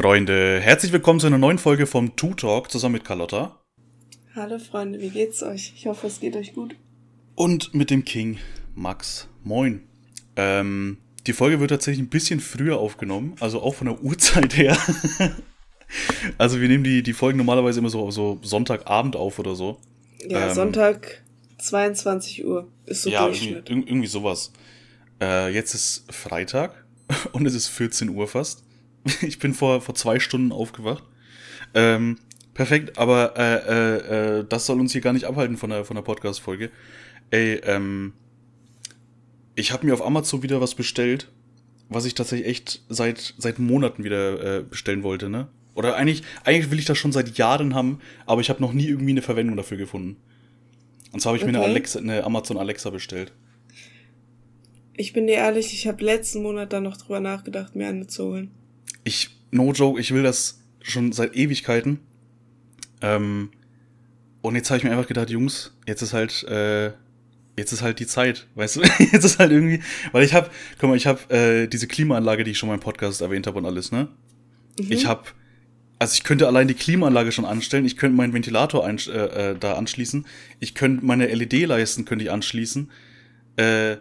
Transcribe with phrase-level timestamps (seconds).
[0.00, 3.60] Freunde, herzlich willkommen zu einer neuen Folge vom Two Talk zusammen mit Carlotta.
[4.34, 5.74] Hallo Freunde, wie geht's euch?
[5.76, 6.74] Ich hoffe, es geht euch gut.
[7.34, 8.38] Und mit dem King,
[8.74, 9.28] Max.
[9.44, 9.82] Moin.
[10.36, 14.74] Ähm, die Folge wird tatsächlich ein bisschen früher aufgenommen, also auch von der Uhrzeit her.
[16.38, 19.76] also wir nehmen die, die Folgen normalerweise immer so, so Sonntagabend auf oder so.
[20.26, 21.22] Ja, ähm, Sonntag
[21.58, 23.68] 22 Uhr ist so ja, Durchschnitt.
[23.68, 24.50] Irgendwie, irgendwie sowas.
[25.20, 26.86] Äh, jetzt ist Freitag
[27.32, 28.64] und es ist 14 Uhr fast.
[29.22, 31.04] Ich bin vor, vor zwei Stunden aufgewacht.
[31.74, 32.18] Ähm,
[32.54, 35.94] perfekt, aber äh, äh, äh, das soll uns hier gar nicht abhalten von der, von
[35.94, 36.70] der Podcast-Folge.
[37.30, 38.12] Ey, ähm,
[39.54, 41.30] ich habe mir auf Amazon wieder was bestellt,
[41.88, 45.48] was ich tatsächlich echt seit, seit Monaten wieder äh, bestellen wollte, ne?
[45.74, 48.86] Oder eigentlich, eigentlich will ich das schon seit Jahren haben, aber ich habe noch nie
[48.86, 50.16] irgendwie eine Verwendung dafür gefunden.
[51.12, 51.52] Und zwar habe ich okay.
[51.52, 53.32] mir eine, Alexa, eine Amazon Alexa bestellt.
[54.94, 58.24] Ich bin dir ehrlich, ich habe letzten Monat dann noch drüber nachgedacht, mir eine zu
[58.24, 58.50] holen
[59.04, 62.00] ich, no joke, ich will das schon seit Ewigkeiten.
[63.00, 63.50] Ähm,
[64.42, 66.92] und jetzt habe ich mir einfach gedacht, Jungs, jetzt ist halt, äh,
[67.56, 68.80] jetzt ist halt die Zeit, weißt du?
[69.12, 72.52] jetzt ist halt irgendwie, weil ich habe, guck mal, ich habe äh, diese Klimaanlage, die
[72.52, 74.08] ich schon mal im Podcast erwähnt habe und alles, ne?
[74.78, 74.86] Mhm.
[74.92, 75.24] Ich habe,
[75.98, 79.56] also ich könnte allein die Klimaanlage schon anstellen, ich könnte meinen Ventilator ein, äh, äh,
[79.58, 80.26] da anschließen,
[80.58, 82.90] ich könnte meine LED-Leisten könnte ich anschließen,
[83.56, 83.96] äh,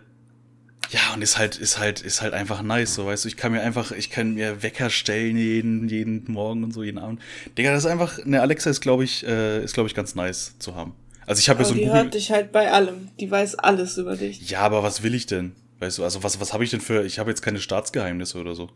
[0.90, 3.52] ja, und ist halt, ist halt, ist halt einfach nice, so, weißt du, ich kann
[3.52, 7.22] mir einfach, ich kann mir Wecker stellen jeden, jeden Morgen und so, jeden Abend.
[7.58, 10.56] Digga, das ist einfach, eine Alexa ist, glaube ich, äh, ist, glaube ich, ganz nice
[10.58, 10.94] zu haben.
[11.28, 13.56] Also ich habe ja so ein die Google hört dich halt bei allem, die weiß
[13.56, 14.50] alles über dich.
[14.50, 15.52] Ja, aber was will ich denn?
[15.78, 18.56] Weißt du, also was, was habe ich denn für, ich habe jetzt keine Staatsgeheimnisse oder
[18.56, 18.70] so.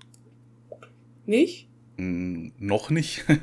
[1.26, 1.68] Nicht?
[1.98, 3.24] Hm, noch nicht.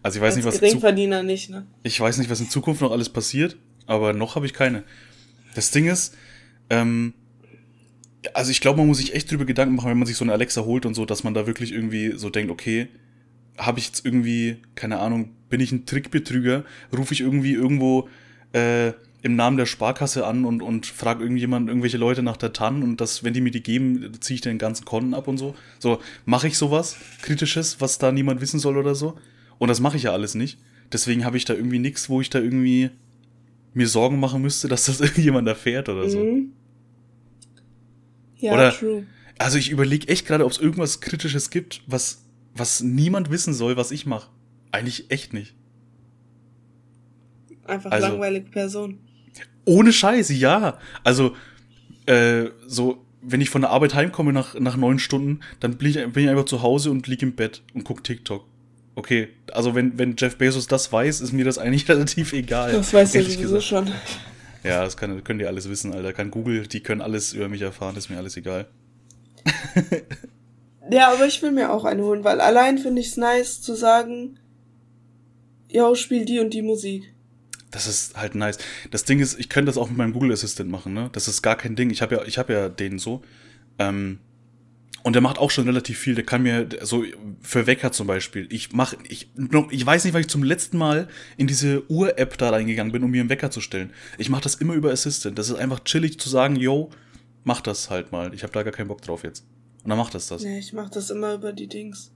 [0.00, 1.66] Also ich weiß Als nicht, was Geringverdiener nicht, ne?
[1.82, 4.84] Ich weiß nicht, was in Zukunft noch alles passiert, aber noch habe ich keine.
[5.56, 6.14] Das Ding ist,
[6.70, 7.14] ähm,
[8.34, 10.32] also ich glaube, man muss sich echt drüber Gedanken machen, wenn man sich so eine
[10.32, 12.88] Alexa holt und so, dass man da wirklich irgendwie so denkt, okay,
[13.56, 16.64] habe ich jetzt irgendwie, keine Ahnung, bin ich ein Trickbetrüger,
[16.96, 18.08] rufe ich irgendwie irgendwo
[18.52, 22.82] äh, im Namen der Sparkasse an und, und frage irgendjemand, irgendwelche Leute nach der TAN
[22.82, 25.54] und das, wenn die mir die geben, ziehe ich den ganzen Konten ab und so.
[25.80, 29.16] So, mache ich sowas Kritisches, was da niemand wissen soll oder so?
[29.58, 30.58] Und das mache ich ja alles nicht.
[30.92, 32.90] Deswegen habe ich da irgendwie nichts, wo ich da irgendwie
[33.74, 36.20] mir Sorgen machen müsste, dass das irgendjemand erfährt oder so.
[38.38, 39.06] Ja, Oder, true.
[39.38, 43.76] Also ich überlege echt gerade, ob es irgendwas Kritisches gibt, was, was niemand wissen soll,
[43.76, 44.30] was ich mache.
[44.72, 45.54] Eigentlich echt nicht.
[47.64, 48.98] Einfach also, langweilige Person.
[49.64, 50.78] Ohne Scheiße, ja.
[51.04, 51.36] Also,
[52.06, 55.94] äh, so, wenn ich von der Arbeit heimkomme nach, nach neun Stunden, dann bin ich,
[56.12, 58.46] bin ich einfach zu Hause und liege im Bett und gucke TikTok.
[58.94, 62.72] Okay, also wenn, wenn Jeff Bezos das weiß, ist mir das eigentlich relativ egal.
[62.72, 63.64] Das weiß er sowieso gesagt.
[63.64, 63.92] schon.
[64.68, 66.12] Ja, das kann, können die alles wissen, Alter.
[66.12, 68.68] Kann Google, die können alles über mich erfahren, ist mir alles egal.
[70.90, 73.74] ja, aber ich will mir auch eine holen, weil allein finde ich es nice zu
[73.74, 74.38] sagen,
[75.70, 77.14] yo, spiel die und die Musik.
[77.70, 78.58] Das ist halt nice.
[78.90, 81.10] Das Ding ist, ich könnte das auch mit meinem Google Assistant machen, ne?
[81.12, 81.90] Das ist gar kein Ding.
[81.90, 83.22] Ich habe ja, ich habe ja den so.
[83.78, 84.20] Ähm,
[85.02, 86.14] und der macht auch schon relativ viel.
[86.14, 87.04] Der kann mir, so
[87.40, 89.30] für Wecker zum Beispiel, ich mach, ich,
[89.70, 93.10] ich weiß nicht, weil ich zum letzten Mal in diese Uhr-App da reingegangen bin, um
[93.10, 93.92] mir einen Wecker zu stellen.
[94.18, 95.38] Ich mache das immer über Assistant.
[95.38, 96.90] Das ist einfach chillig zu sagen, yo,
[97.44, 98.34] mach das halt mal.
[98.34, 99.44] Ich habe da gar keinen Bock drauf jetzt.
[99.84, 100.42] Und dann macht das das.
[100.42, 102.10] Nee, ich mach das immer über die Dings.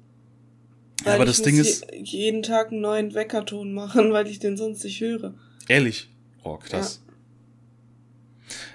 [1.05, 1.87] Weil ja, aber das Ding ist.
[1.95, 5.35] jeden Tag einen neuen Weckerton machen, weil ich den sonst nicht höre.
[5.69, 6.11] Ehrlich?
[6.45, 7.03] Oh, krass.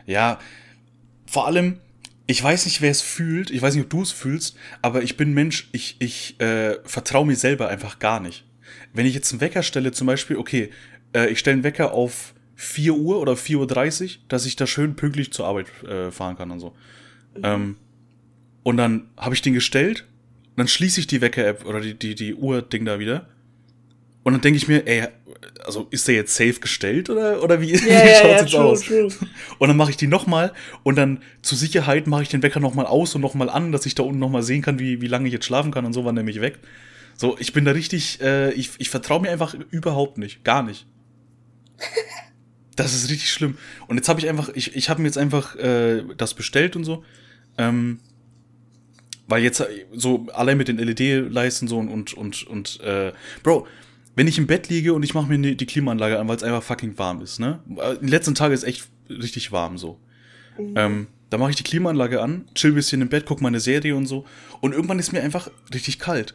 [0.06, 0.40] Ja, ja
[1.26, 1.80] vor allem,
[2.28, 5.16] ich weiß nicht, wer es fühlt, ich weiß nicht, ob du es fühlst, aber ich
[5.16, 8.46] bin Mensch, ich, ich äh, vertraue mir selber einfach gar nicht.
[8.94, 10.70] Wenn ich jetzt einen Wecker stelle, zum Beispiel, okay,
[11.14, 14.96] äh, ich stelle einen Wecker auf 4 Uhr oder 4.30 Uhr, dass ich da schön
[14.96, 16.76] pünktlich zur Arbeit äh, fahren kann und so.
[17.36, 17.42] Mhm.
[17.44, 17.76] Ähm,
[18.64, 20.06] und dann habe ich den gestellt,
[20.58, 23.30] dann schließe ich die Wecker-App oder die, die, die Uhr-Ding da wieder
[24.28, 25.08] und dann denke ich mir, ey,
[25.64, 28.52] also ist der jetzt safe gestellt oder, oder wie, ja, wie ja, schaut's ja, jetzt
[28.52, 28.82] true, aus?
[28.82, 29.08] True.
[29.58, 30.52] Und dann mache ich die nochmal
[30.84, 33.96] und dann zur Sicherheit mache ich den Wecker nochmal aus und nochmal an, dass ich
[33.96, 36.16] da unten nochmal sehen kann, wie, wie lange ich jetzt schlafen kann und so, wann
[36.16, 36.60] der mich weckt.
[37.16, 40.44] So, ich bin da richtig, äh, ich, ich vertraue mir einfach überhaupt nicht.
[40.44, 40.88] Gar nicht.
[42.76, 43.58] Das ist richtig schlimm.
[43.88, 46.84] Und jetzt habe ich einfach, ich, ich habe mir jetzt einfach äh, das bestellt und
[46.84, 47.06] so.
[47.58, 48.02] Ähm,
[49.30, 53.68] weil jetzt so allein mit den LED-Leisten so und, und, und, und äh, Bro,
[54.18, 56.64] wenn ich im Bett liege und ich mache mir die Klimaanlage an, weil es einfach
[56.64, 57.60] fucking warm ist, ne?
[57.68, 60.00] In den letzten Tagen ist echt richtig warm so.
[60.58, 60.74] Mhm.
[60.76, 64.08] Ähm, da mache ich die Klimaanlage an, chill bisschen im Bett, guck meine Serie und
[64.08, 64.26] so.
[64.60, 66.34] Und irgendwann ist mir einfach richtig kalt.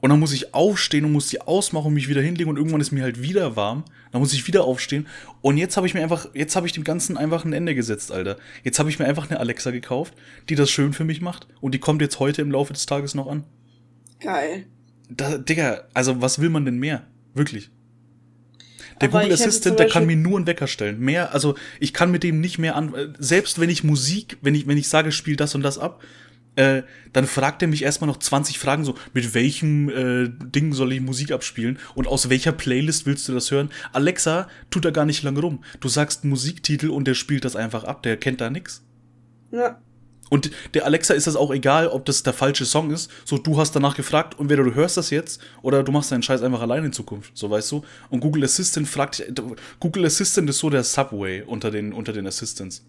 [0.00, 2.80] Und dann muss ich aufstehen und muss die ausmachen und mich wieder hinlegen und irgendwann
[2.80, 3.82] ist mir halt wieder warm.
[4.12, 5.08] Dann muss ich wieder aufstehen.
[5.40, 8.12] Und jetzt habe ich mir einfach, jetzt habe ich dem Ganzen einfach ein Ende gesetzt,
[8.12, 8.36] Alter.
[8.62, 10.14] Jetzt habe ich mir einfach eine Alexa gekauft,
[10.48, 11.48] die das schön für mich macht.
[11.60, 13.42] Und die kommt jetzt heute im Laufe des Tages noch an.
[14.20, 14.66] Geil.
[15.08, 17.02] da, Digga, also was will man denn mehr?
[17.36, 17.70] Wirklich.
[19.00, 20.98] Der Google Assistant, der kann mir nur einen Wecker stellen.
[20.98, 23.14] Mehr, also ich kann mit dem nicht mehr an.
[23.18, 26.02] Selbst wenn ich Musik, wenn ich, wenn ich sage, spiel das und das ab,
[26.56, 30.94] äh, dann fragt er mich erstmal noch 20 Fragen, so, mit welchem äh, Ding soll
[30.94, 33.70] ich Musik abspielen und aus welcher Playlist willst du das hören?
[33.92, 35.62] Alexa tut da gar nicht lange rum.
[35.80, 38.82] Du sagst Musiktitel und der spielt das einfach ab, der kennt da nix.
[39.52, 39.78] Ja.
[40.28, 43.10] Und der Alexa ist das auch egal, ob das der falsche Song ist.
[43.24, 46.22] So, du hast danach gefragt und entweder du hörst das jetzt oder du machst deinen
[46.22, 47.36] Scheiß einfach allein in Zukunft.
[47.36, 47.82] So, weißt du?
[48.10, 49.24] Und Google Assistant fragt,
[49.80, 52.84] Google Assistant ist so der Subway unter den, unter den Assistants.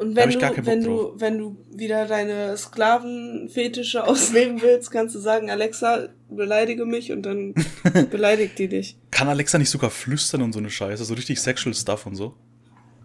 [0.00, 5.50] Und wenn, du, wenn, du, wenn du wieder deine Sklavenfetische ausleben willst, kannst du sagen,
[5.50, 7.54] Alexa, beleidige mich und dann
[8.10, 8.96] beleidigt die dich.
[9.10, 11.04] Kann Alexa nicht sogar flüstern und so eine Scheiße?
[11.04, 12.34] So richtig Sexual Stuff und so?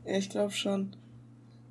[0.06, 0.96] Ja, ich glaube schon.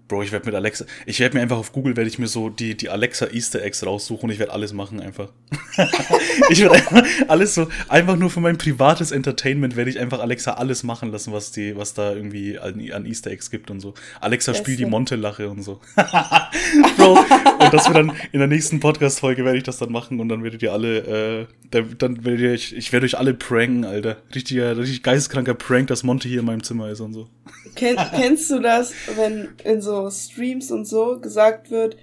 [0.06, 2.50] Bro, ich werde mit Alexa, ich werde mir einfach auf Google, werde ich mir so
[2.50, 5.30] die, die Alexa Easter Eggs raussuchen und ich werde alles machen einfach.
[6.50, 10.52] ich werde einfach alles so, einfach nur für mein privates Entertainment werde ich einfach Alexa
[10.52, 13.94] alles machen lassen, was die, was da irgendwie an, an Easter Eggs gibt und so.
[14.20, 14.62] Alexa Beste.
[14.62, 15.80] spielt die Monte-Lache und so.
[16.98, 20.28] Bro, und das wird dann, in der nächsten Podcast-Folge werde ich das dann machen und
[20.28, 24.18] dann werdet ihr alle, äh, dann werdet ihr, ich, ich werde euch alle pranken, Alter.
[24.34, 27.26] Richtiger, richtig geisteskranker Prank, dass Monte hier in meinem Zimmer ist und so.
[27.74, 31.96] Ken, kennst du das, wenn in so Streams und so gesagt wird,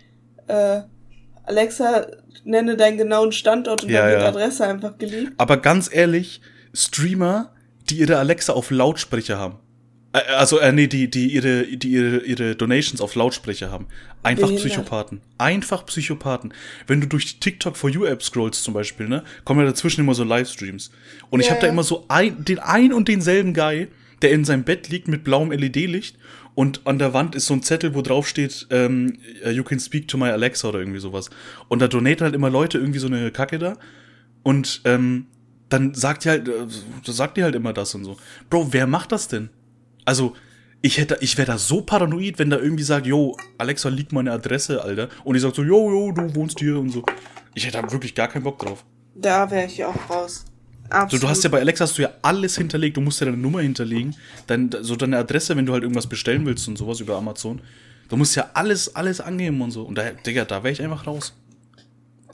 [0.47, 0.81] äh,
[1.43, 2.07] Alexa,
[2.43, 4.27] nenne deinen genauen Standort und ja, dann wird ja.
[4.27, 5.33] Adresse einfach geliebt.
[5.38, 6.41] Aber ganz ehrlich,
[6.73, 7.53] Streamer,
[7.89, 9.57] die ihre Alexa auf Lautsprecher haben.
[10.13, 13.88] Also, äh, nee, die, die, ihre, die ihre, ihre Donations auf Lautsprecher haben.
[14.23, 14.65] Einfach Behindert.
[14.65, 15.21] Psychopathen.
[15.38, 16.53] Einfach Psychopathen.
[16.85, 20.01] Wenn du durch die TikTok for You App scrollst zum Beispiel, ne, kommen ja dazwischen
[20.01, 20.91] immer so Livestreams.
[21.29, 23.88] Und ja, ich habe da immer so ein, den ein und denselben Guy,
[24.21, 26.17] der in seinem Bett liegt mit blauem LED-Licht
[26.53, 30.07] und an der Wand ist so ein Zettel, wo drauf steht, ähm, you can speak
[30.07, 31.30] to my Alexa oder irgendwie sowas.
[31.69, 33.77] Und da donaten halt immer Leute irgendwie so eine Kacke da.
[34.44, 35.27] Und ähm,
[35.69, 36.68] dann sagt die halt, äh,
[37.06, 38.18] sagt die halt immer das und so.
[38.50, 39.50] Bro, wer macht das denn?
[40.03, 40.36] Also,
[40.81, 44.31] ich hätte, ich wäre da so paranoid, wenn da irgendwie sagt, yo, Alexa liegt meine
[44.31, 45.09] Adresse, Alter.
[45.24, 47.03] Und ich sag so, yo, yo, du wohnst hier und so.
[47.53, 48.83] Ich hätte da wirklich gar keinen Bock drauf.
[49.15, 50.45] Da wäre ich auch raus.
[50.91, 51.21] Absolut.
[51.21, 53.38] So, du hast ja bei Alexa hast du ja alles hinterlegt, du musst ja deine
[53.38, 54.15] Nummer hinterlegen,
[54.47, 57.61] dann so deine Adresse, wenn du halt irgendwas bestellen willst und sowas über Amazon.
[58.09, 59.83] Du musst ja alles, alles angeben und so.
[59.83, 61.33] Und da, Digga, da wäre ich einfach raus.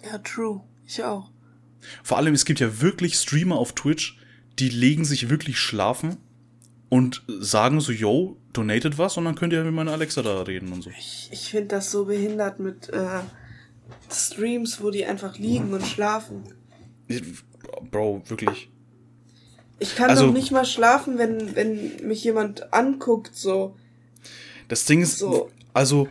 [0.03, 0.61] Ja, true.
[0.87, 1.29] Ich auch.
[2.03, 4.17] Vor allem, es gibt ja wirklich Streamer auf Twitch,
[4.57, 6.17] die legen sich wirklich schlafen
[6.89, 10.71] und sagen so, yo, donated was und dann könnt ihr mit meiner Alexa da reden
[10.71, 10.89] und so.
[10.97, 13.19] Ich, ich finde das so behindert mit äh,
[14.11, 16.43] Streams, wo die einfach liegen und schlafen.
[17.91, 18.69] Bro, wirklich.
[19.79, 23.75] Ich kann also, doch nicht mal schlafen, wenn, wenn mich jemand anguckt, so.
[24.67, 25.49] Das Ding ist, so.
[25.73, 26.07] also,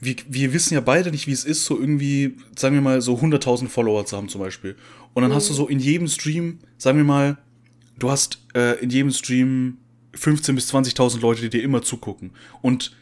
[0.00, 3.14] wir, wir wissen ja beide nicht, wie es ist, so irgendwie, sagen wir mal, so
[3.14, 4.76] 100.000 Follower zu haben zum Beispiel.
[5.14, 5.36] Und dann mhm.
[5.36, 7.38] hast du so in jedem Stream, sagen wir mal,
[7.98, 9.78] du hast äh, in jedem Stream
[10.14, 12.32] 15.000 bis 20.000 Leute, die dir immer zugucken.
[12.62, 12.96] Und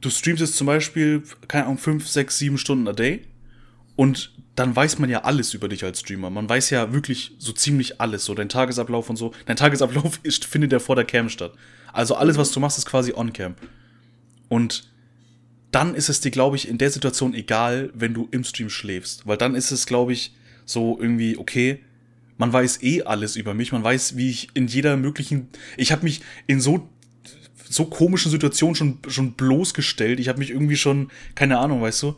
[0.00, 3.22] du streamst jetzt zum Beispiel, keine Ahnung, 5, 6, 7 Stunden a day.
[3.96, 6.30] Und dann weiß man ja alles über dich als Streamer.
[6.30, 9.32] Man weiß ja wirklich so ziemlich alles, so dein Tagesablauf und so.
[9.44, 11.52] Dein Tagesablauf ist, findet ja vor der Cam statt.
[11.92, 13.54] Also alles, was du machst, ist quasi on-cam.
[14.48, 14.88] Und
[15.72, 19.26] dann ist es dir, glaube ich, in der Situation egal, wenn du im Stream schläfst.
[19.26, 21.80] Weil dann ist es, glaube ich, so irgendwie, okay,
[22.38, 23.72] man weiß eh alles über mich.
[23.72, 25.48] Man weiß, wie ich in jeder möglichen.
[25.76, 26.88] Ich habe mich in so
[27.68, 30.20] so komischen Situationen schon schon bloßgestellt.
[30.20, 32.16] Ich habe mich irgendwie schon, keine Ahnung, weißt du,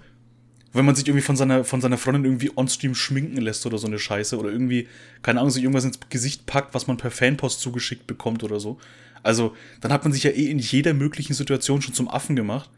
[0.79, 3.89] wenn man sich irgendwie von seiner, von seiner Freundin irgendwie on-stream schminken lässt oder so
[3.89, 4.89] eine Scheiße oder irgendwie,
[5.23, 8.79] keine Ahnung, sich irgendwas ins Gesicht packt, was man per Fanpost zugeschickt bekommt oder so.
[9.25, 12.71] Also, dann hat man sich ja eh in jeder möglichen Situation schon zum Affen gemacht.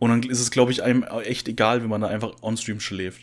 [0.00, 3.22] Und dann ist es, glaube ich, einem echt egal, wenn man da einfach on-stream schläft.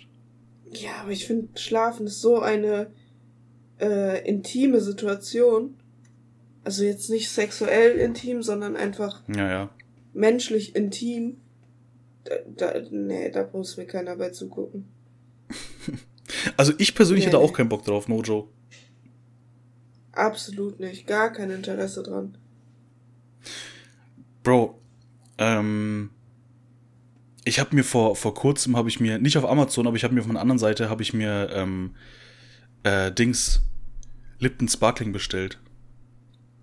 [0.72, 2.88] Ja, aber ich finde, Schlafen ist so eine
[3.82, 5.76] äh, intime Situation.
[6.64, 9.70] Also jetzt nicht sexuell intim, sondern einfach ja, ja.
[10.14, 11.38] menschlich intim
[12.26, 12.36] da,
[12.72, 14.90] da, nee, da muss mir keiner bei zugucken.
[16.58, 18.50] also ich persönlich nee, hätte auch keinen Bock drauf, Mojo.
[20.12, 22.38] Absolut nicht, gar kein Interesse dran.
[24.44, 24.80] Bro,
[25.38, 26.10] ähm,
[27.44, 30.14] ich habe mir vor, vor kurzem, habe ich mir, nicht auf Amazon, aber ich habe
[30.14, 31.96] mir auf einer anderen Seite, habe ich mir ähm,
[32.84, 33.62] äh, Dings,
[34.40, 35.60] Lipton Sparkling bestellt.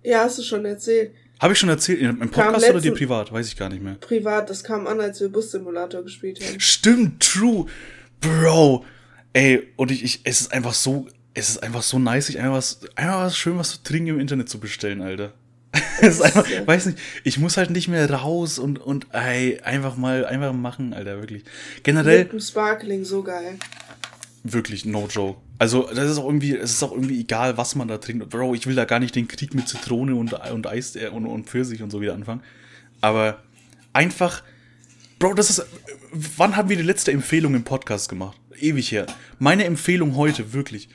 [0.03, 1.13] Ja, hast du schon erzählt.
[1.39, 3.31] Habe ich schon erzählt, im Podcast oder dir privat?
[3.31, 3.95] Weiß ich gar nicht mehr.
[3.95, 6.59] Privat, das kam an, als wir Bus-Simulator gespielt haben.
[6.59, 7.65] Stimmt, true.
[8.21, 8.85] Bro.
[9.33, 12.53] Ey, und ich, ich, es ist einfach so, es ist einfach so nice, sich einfach
[12.53, 15.33] was, einfach was schön was zu trinken im Internet zu bestellen, Alter.
[16.01, 16.65] es ist einfach, ja.
[16.67, 20.93] weiß nicht, ich muss halt nicht mehr raus und, und, ey, einfach mal, einfach machen,
[20.93, 21.43] Alter, wirklich.
[21.81, 22.19] Generell.
[22.19, 23.57] Lippen Sparkling, so geil.
[24.43, 25.39] Wirklich, no joke.
[25.57, 28.29] Also, das ist auch irgendwie, es ist auch irgendwie egal, was man da trinkt.
[28.29, 31.25] Bro, ich will da gar nicht den Krieg mit Zitrone und, und Eis äh, und,
[31.25, 32.41] und Pfirsich und so wieder anfangen.
[32.99, 33.41] Aber
[33.93, 34.43] einfach,
[35.19, 35.65] Bro, das ist.
[36.11, 38.37] Wann haben wir die letzte Empfehlung im Podcast gemacht?
[38.59, 39.07] Ewig her.
[39.39, 40.89] Meine Empfehlung heute, wirklich.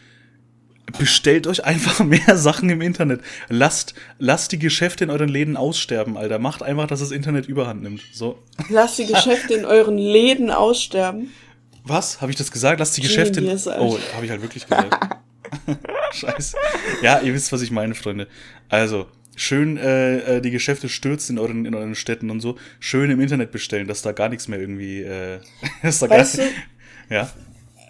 [0.98, 3.22] Bestellt euch einfach mehr Sachen im Internet.
[3.48, 6.38] Lasst, lasst die Geschäfte in euren Läden aussterben, Alter.
[6.38, 8.02] Macht einfach, dass das Internet überhand nimmt.
[8.12, 8.38] So.
[8.68, 11.30] Lasst die Geschäfte in euren Läden aussterben.
[11.88, 12.20] Was?
[12.20, 12.78] Habe ich das gesagt?
[12.78, 13.42] Lass die Geschäfte.
[13.78, 14.94] Oh, habe ich halt wirklich gesagt.
[16.12, 16.56] Scheiße.
[17.02, 18.28] Ja, ihr wisst, was ich meine, Freunde.
[18.68, 22.56] Also, schön äh, äh, die Geschäfte stürzen in euren, in euren Städten und so.
[22.80, 25.02] Schön im Internet bestellen, dass da gar nichts mehr irgendwie.
[25.02, 25.40] Äh,
[25.82, 26.52] dass da weißt gar, du,
[27.14, 27.30] ja.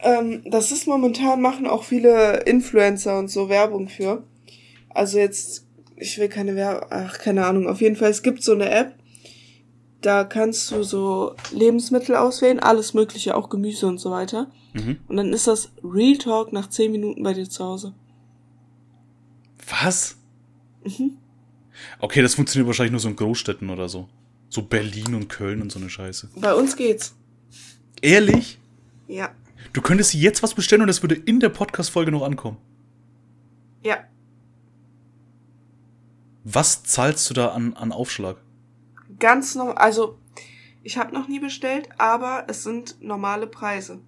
[0.03, 4.23] Ähm, das ist momentan, machen auch viele Influencer und so Werbung für.
[4.91, 7.67] Also jetzt, ich will keine Werbung, ach, keine Ahnung.
[7.67, 8.95] Auf jeden Fall, es gibt so eine App,
[10.01, 14.51] da kannst du so Lebensmittel auswählen, alles Mögliche, auch Gemüse und so weiter.
[14.75, 14.99] Mhm.
[15.09, 17.95] Und dann ist das Real Talk nach 10 Minuten bei dir zu Hause.
[19.69, 20.17] Was?
[20.85, 21.19] Mhm.
[22.01, 24.09] Okay, das funktioniert wahrscheinlich nur so in Großstädten oder so.
[24.49, 26.31] So Berlin und Köln und so eine Scheiße.
[26.37, 27.15] Bei uns geht's.
[28.01, 28.59] Ehrlich?
[29.09, 29.31] Ja.
[29.73, 32.57] Du könntest jetzt was bestellen und das würde in der Podcast-Folge noch ankommen.
[33.83, 33.99] Ja.
[36.45, 38.39] Was zahlst du da an, an Aufschlag?
[39.19, 40.19] Ganz normal, also
[40.83, 44.01] ich habe noch nie bestellt, aber es sind normale Preise.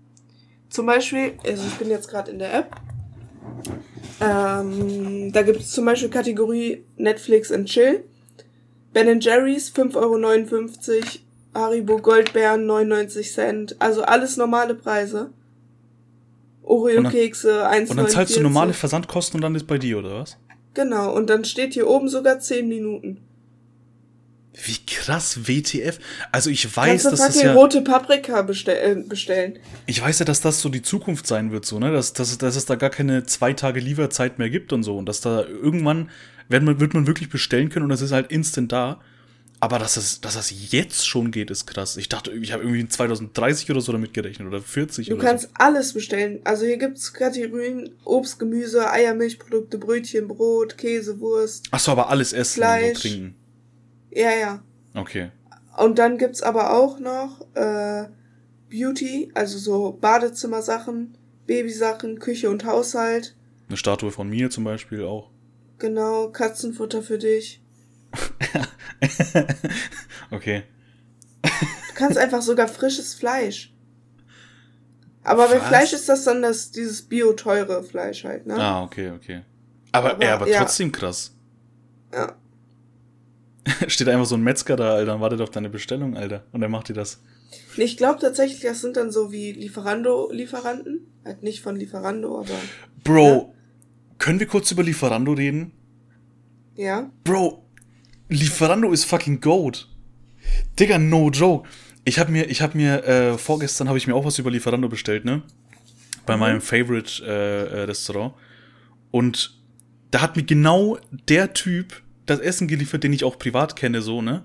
[0.69, 2.77] Zum Beispiel, also ich bin jetzt gerade in der App.
[4.21, 8.05] Ähm, da gibt es zum Beispiel Kategorie Netflix and Chill.
[8.93, 11.05] Ben Jerry's 5,59 Euro,
[11.55, 13.77] Haribo Goldbeeren 99 Cent.
[13.81, 15.31] Also alles normale Preise.
[16.63, 17.91] Oreo-Kekse 1,49.
[17.91, 20.37] Und dann zahlst du normale Versandkosten und dann ist bei dir, oder was?
[20.75, 23.19] Genau, und dann steht hier oben sogar 10 Minuten.
[24.53, 25.99] Wie krass, WTF.
[26.33, 29.59] Also ich weiß, Kannst dass das ja rote Paprika bestell, äh, bestellen.
[29.87, 31.93] Ich weiß ja, dass das so die Zukunft sein wird, so, ne?
[31.93, 34.97] Dass, dass, dass es da gar keine zwei Tage Lieferzeit mehr gibt und so.
[34.99, 36.11] Und dass da irgendwann
[36.49, 39.01] wird man, wird man wirklich bestellen können und das ist halt instant da.
[39.63, 41.99] Aber dass das, dass das jetzt schon geht, ist krass.
[41.99, 45.45] Ich dachte, ich habe irgendwie 2030 oder so damit gerechnet oder 40 Du oder kannst
[45.45, 45.51] so.
[45.55, 46.41] alles bestellen.
[46.45, 51.69] Also hier gibt's Kategorien Obst, Gemüse, Eier, Milchprodukte, Brötchen, Brot, Käse, Wurst.
[51.73, 52.89] Ach so, aber alles essen Fleisch.
[52.89, 53.35] und so trinken.
[54.11, 54.63] Ja, ja.
[54.95, 55.31] Okay.
[55.77, 58.07] Und dann gibt's aber auch noch äh,
[58.71, 63.37] Beauty, also so Badezimmersachen, Babysachen, Küche und Haushalt.
[63.69, 65.31] Eine Statue von mir zum Beispiel auch.
[65.79, 67.63] Genau, Katzenfutter für dich.
[70.31, 70.65] okay.
[71.43, 73.73] Du kannst einfach sogar frisches Fleisch.
[75.23, 75.53] Aber Was?
[75.53, 78.57] bei Fleisch ist das dann das, dieses bio-teure Fleisch halt, ne?
[78.57, 79.43] Ah, okay, okay.
[79.93, 80.99] Aber, aber, ja, aber trotzdem ja.
[80.99, 81.35] krass.
[82.13, 82.37] Ja.
[83.89, 86.45] Steht einfach so ein Metzger da, Alter, und wartet auf deine Bestellung, Alter.
[86.53, 87.23] Und er macht dir das.
[87.77, 91.07] Ich glaube tatsächlich, das sind dann so wie Lieferando-Lieferanten.
[91.25, 92.55] Halt nicht von Lieferando, aber.
[93.05, 93.49] Bro, ja.
[94.19, 95.73] können wir kurz über Lieferando reden?
[96.77, 97.11] Ja.
[97.25, 97.65] Bro,
[98.29, 99.89] Lieferando ist fucking gold.
[100.79, 101.69] Digga, no joke.
[102.05, 104.89] Ich hab mir, ich hab mir, äh, vorgestern habe ich mir auch was über Lieferando
[104.89, 105.43] bestellt, ne?
[106.27, 106.41] Bei mhm.
[106.41, 108.35] meinem Favorite äh, äh, Restaurant.
[109.11, 109.61] Und
[110.11, 110.99] da hat mir genau
[111.29, 114.43] der Typ das Essen geliefert, den ich auch privat kenne, so, ne?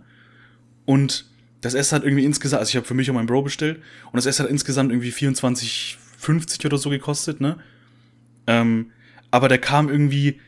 [0.85, 1.25] Und
[1.61, 4.17] das Essen hat irgendwie insgesamt, also ich habe für mich und meinen Bro bestellt, und
[4.17, 7.57] das Essen hat insgesamt irgendwie 24,50 oder so gekostet, ne?
[8.47, 8.91] Ähm,
[9.31, 10.39] aber der kam irgendwie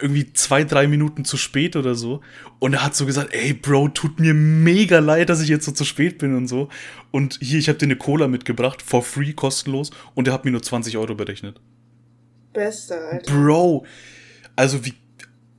[0.00, 2.20] irgendwie zwei, drei Minuten zu spät oder so.
[2.58, 5.72] Und er hat so gesagt, ey, Bro, tut mir mega leid, dass ich jetzt so
[5.72, 6.68] zu spät bin und so.
[7.10, 9.90] Und hier, ich habe dir eine Cola mitgebracht, for free, kostenlos.
[10.14, 11.60] Und er hat mir nur 20 Euro berechnet.
[12.52, 13.32] Beste, Alter.
[13.32, 13.84] Bro,
[14.54, 14.94] also wie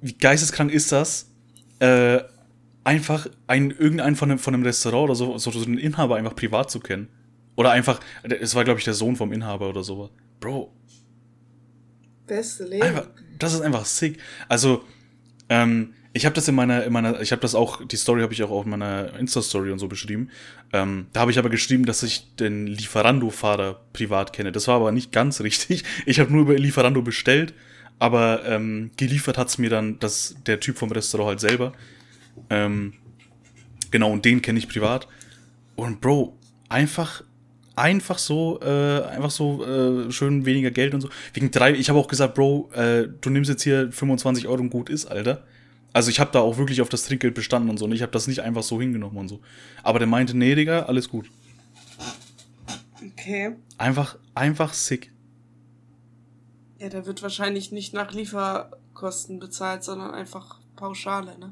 [0.01, 1.31] wie geisteskrank ist das,
[1.79, 2.19] äh,
[2.83, 6.71] einfach ein, irgendeinen von einem, von einem Restaurant oder so, so einen Inhaber einfach privat
[6.71, 7.09] zu kennen.
[7.55, 10.11] Oder einfach, es war, glaube ich, der Sohn vom Inhaber oder sowas.
[10.39, 10.73] Bro.
[12.27, 12.83] Beste Leben.
[12.83, 13.07] Einfach,
[13.39, 14.19] das ist einfach sick.
[14.49, 14.83] Also,
[15.49, 18.33] ähm, ich habe das in meiner, in meiner, ich habe das auch, die Story habe
[18.33, 20.29] ich auch auf meiner Insta-Story und so beschrieben.
[20.71, 24.51] Ähm, da habe ich aber geschrieben, dass ich den Lieferando-Fahrer privat kenne.
[24.51, 25.83] Das war aber nicht ganz richtig.
[26.05, 27.53] Ich habe nur über Lieferando bestellt
[27.99, 31.73] aber ähm, geliefert hat's mir dann das, der Typ vom Restaurant halt selber.
[32.49, 32.93] Ähm,
[33.91, 35.07] genau, und den kenne ich privat.
[35.75, 36.37] Und Bro,
[36.69, 37.23] einfach,
[37.75, 41.09] einfach so, äh, einfach so äh, schön weniger Geld und so.
[41.33, 44.69] Wegen drei, ich habe auch gesagt, Bro, äh, du nimmst jetzt hier 25 Euro und
[44.69, 45.43] gut ist, Alter.
[45.93, 47.85] Also ich habe da auch wirklich auf das Trinkgeld bestanden und so.
[47.85, 49.39] Und ich habe das nicht einfach so hingenommen und so.
[49.81, 51.29] Aber der meinte, nee, Digga, alles gut.
[53.13, 53.55] Okay.
[53.77, 55.11] Einfach, einfach sick.
[56.85, 61.51] Ja, der wird wahrscheinlich nicht nach Lieferkosten bezahlt, sondern einfach Pauschale, ne?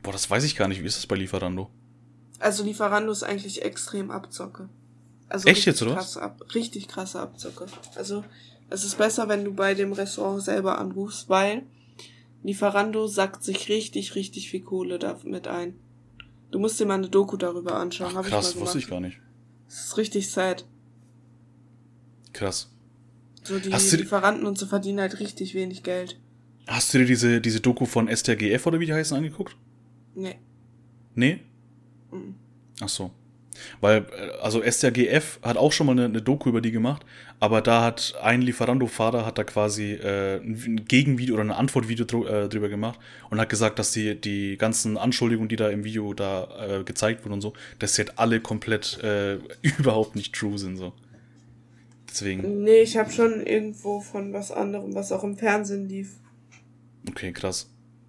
[0.00, 0.80] Boah, das weiß ich gar nicht.
[0.80, 1.68] Wie ist das bei Lieferando?
[2.38, 4.68] Also Lieferando ist eigentlich extrem Abzocke.
[5.28, 5.94] Also Echt jetzt, oder?
[5.94, 7.66] Krasse Ab richtig krasse Abzocke.
[7.96, 8.22] Also,
[8.70, 11.64] es ist besser, wenn du bei dem Restaurant selber anrufst, weil
[12.44, 15.74] Lieferando sackt sich richtig, richtig viel Kohle damit ein.
[16.52, 18.14] Du musst dir mal eine Doku darüber anschauen.
[18.16, 19.18] Ach, krass, ich wusste ich gar nicht.
[19.66, 20.64] Das ist richtig sad.
[22.32, 22.70] Krass.
[23.44, 26.18] So die Hast Lieferanten und so verdienen halt richtig wenig Geld.
[26.66, 29.54] Hast du dir diese, diese Doku von STRGF oder wie die heißen angeguckt?
[30.14, 30.36] Nee.
[31.14, 31.40] Nee?
[32.10, 32.34] Mhm.
[32.80, 33.10] Ach so.
[33.80, 37.04] Weil, äh, also STRGF hat auch schon mal eine, eine, Doku über die gemacht,
[37.38, 42.28] aber da hat ein Lieferando-Fahrer hat da quasi äh, ein Gegenvideo oder ein Antwortvideo dr
[42.28, 42.98] äh, drüber gemacht
[43.30, 46.48] und hat gesagt, dass die, die ganzen Anschuldigungen, die da im Video da
[46.80, 49.34] äh, gezeigt wurden und so, dass sie halt alle komplett äh,
[49.78, 50.92] überhaupt nicht true sind, so.
[52.14, 52.62] Deswegen.
[52.62, 56.20] Nee, ich habe schon irgendwo von was anderem, was auch im Fernsehen lief.
[57.08, 57.68] Okay, krass.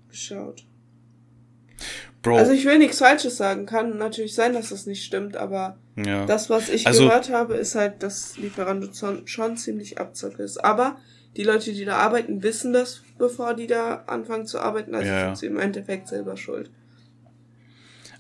[0.10, 0.64] Geschaut.
[2.22, 2.38] Bro.
[2.38, 6.28] Also ich will nichts Falsches sagen, kann natürlich sein, dass das nicht stimmt, aber ja.
[6.28, 8.90] das, was ich also, gehört habe, ist halt, dass Lieferando
[9.26, 10.64] schon ziemlich abzockt ist.
[10.64, 10.98] Aber
[11.36, 15.26] die Leute, die da arbeiten, wissen das, bevor die da anfangen zu arbeiten, also ja.
[15.26, 16.70] sind sie im Endeffekt selber schuld.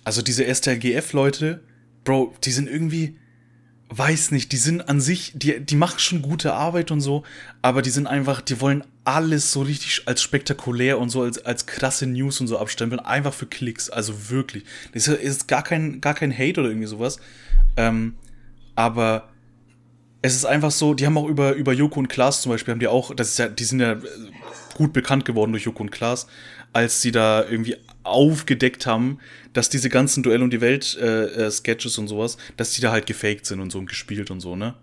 [0.03, 1.61] Also diese STLGF-Leute,
[2.03, 3.17] Bro, die sind irgendwie,
[3.89, 7.23] weiß nicht, die sind an sich, die, die machen schon gute Arbeit und so,
[7.61, 11.67] aber die sind einfach, die wollen alles so richtig als spektakulär und so als, als
[11.67, 14.63] krasse News und so abstempeln, einfach für Klicks, also wirklich.
[14.93, 17.19] Das ist, gar kein, gar kein Hate oder irgendwie sowas,
[17.77, 18.15] ähm,
[18.75, 19.29] aber
[20.23, 22.79] es ist einfach so, die haben auch über, über Joko und Klaas zum Beispiel, haben
[22.79, 23.97] die auch, das ist ja, die sind ja
[24.73, 26.25] gut bekannt geworden durch Joko und Klaas,
[26.73, 29.19] als sie da irgendwie aufgedeckt haben,
[29.53, 32.91] dass diese ganzen Duell um die Welt äh, äh, Sketches und sowas, dass die da
[32.91, 34.75] halt gefaked sind und so und gespielt und so, ne?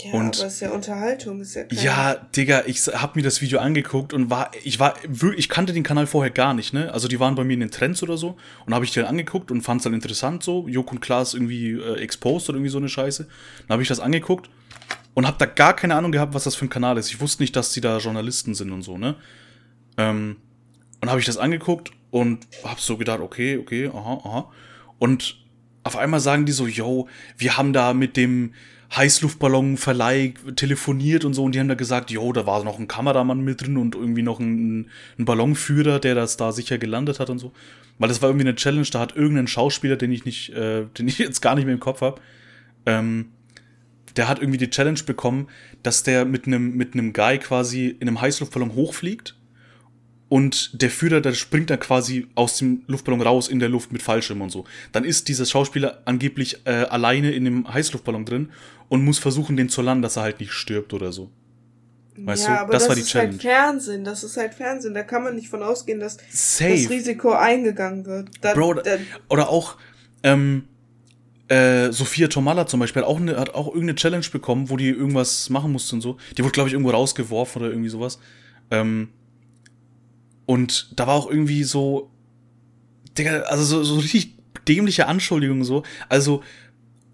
[0.00, 3.40] Ja, und, aber ist ja Unterhaltung, ist ja kein Ja, Digga, ich hab mir das
[3.40, 4.94] Video angeguckt und war, ich war,
[5.36, 6.92] ich kannte den Kanal vorher gar nicht, ne?
[6.92, 9.50] Also die waren bei mir in den Trends oder so und habe ich den angeguckt
[9.50, 12.88] und fand's dann interessant so, Joko und Klaas irgendwie äh, exposed oder irgendwie so eine
[12.88, 13.26] Scheiße.
[13.66, 14.48] Dann habe ich das angeguckt
[15.14, 17.10] und hab da gar keine Ahnung gehabt, was das für ein Kanal ist.
[17.10, 19.16] Ich wusste nicht, dass die da Journalisten sind und so, ne?
[19.96, 20.36] Ähm,
[21.00, 24.52] und habe ich das angeguckt und hab so gedacht, okay, okay, aha, aha.
[24.98, 25.38] Und
[25.84, 28.52] auf einmal sagen die so, yo, wir haben da mit dem
[28.94, 33.40] Heißluftballonverleih telefoniert und so und die haben da gesagt, yo, da war noch ein Kameramann
[33.40, 37.38] mit drin und irgendwie noch ein, ein Ballonführer, der das da sicher gelandet hat und
[37.38, 37.52] so.
[37.98, 41.08] Weil das war irgendwie eine Challenge, da hat irgendein Schauspieler, den ich nicht, äh, den
[41.08, 42.20] ich jetzt gar nicht mehr im Kopf habe,
[42.86, 43.26] ähm,
[44.16, 45.48] der hat irgendwie die Challenge bekommen,
[45.82, 49.37] dass der mit einem mit einem Guy quasi in einem Heißluftballon hochfliegt
[50.28, 54.02] und der Führer, der springt dann quasi aus dem Luftballon raus in der Luft mit
[54.02, 54.64] Fallschirm und so.
[54.92, 58.50] Dann ist dieser Schauspieler angeblich äh, alleine in dem Heißluftballon drin
[58.88, 61.30] und muss versuchen, den zu landen, dass er halt nicht stirbt oder so.
[62.16, 64.92] Weißt ja, du, aber das, das war die ist halt Fernsehen, das ist halt Fernsehen,
[64.92, 66.72] da kann man nicht von ausgehen, dass Safe.
[66.72, 68.30] das Risiko eingegangen wird.
[68.40, 68.96] Da, Bro, da,
[69.28, 69.76] oder auch,
[70.24, 70.64] ähm,
[71.46, 74.88] äh, Sophia Tomalla zum Beispiel hat auch, eine, hat auch irgendeine Challenge bekommen, wo die
[74.88, 76.18] irgendwas machen musste und so.
[76.36, 78.18] Die wurde, glaube ich, irgendwo rausgeworfen oder irgendwie sowas.
[78.70, 79.08] Ähm,
[80.48, 82.10] und da war auch irgendwie so,
[83.18, 84.32] Digga, also so, so richtig
[84.66, 85.82] dämliche Anschuldigungen so.
[86.08, 86.42] Also,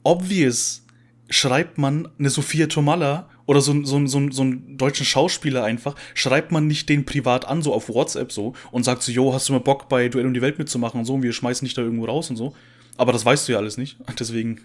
[0.05, 0.87] obvious
[1.29, 6.53] schreibt man eine Sophia Tomalla oder so, so, so, so einen deutschen Schauspieler einfach, schreibt
[6.53, 9.53] man nicht den privat an, so auf WhatsApp so, und sagt so, yo, hast du
[9.53, 11.83] mal Bock bei Duell um die Welt mitzumachen und so, und wir schmeißen dich da
[11.83, 12.55] irgendwo raus und so.
[12.97, 14.61] Aber das weißt du ja alles nicht, deswegen.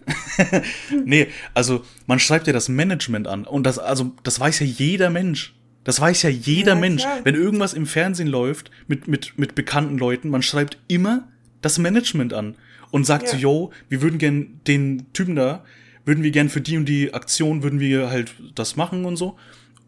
[1.05, 5.09] nee, also man schreibt ja das Management an und das, also, das weiß ja jeder
[5.09, 5.55] Mensch.
[5.83, 7.03] Das weiß ja jeder ja, Mensch.
[7.03, 7.19] Klar.
[7.23, 11.27] Wenn irgendwas im Fernsehen läuft mit, mit, mit bekannten Leuten, man schreibt immer
[11.61, 12.55] das Management an
[12.91, 13.29] und sagt ja.
[13.31, 15.63] so, yo, wir würden gern den Typen da,
[16.05, 19.37] würden wir gern für die und die Aktion, würden wir halt das machen und so.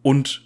[0.01, 0.43] Und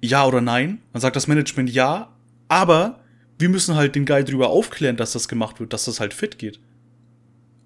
[0.00, 2.14] ja oder nein, dann sagt das Management ja,
[2.48, 3.00] aber
[3.38, 6.38] wir müssen halt den Guy drüber aufklären, dass das gemacht wird, dass das halt fit
[6.38, 6.60] geht.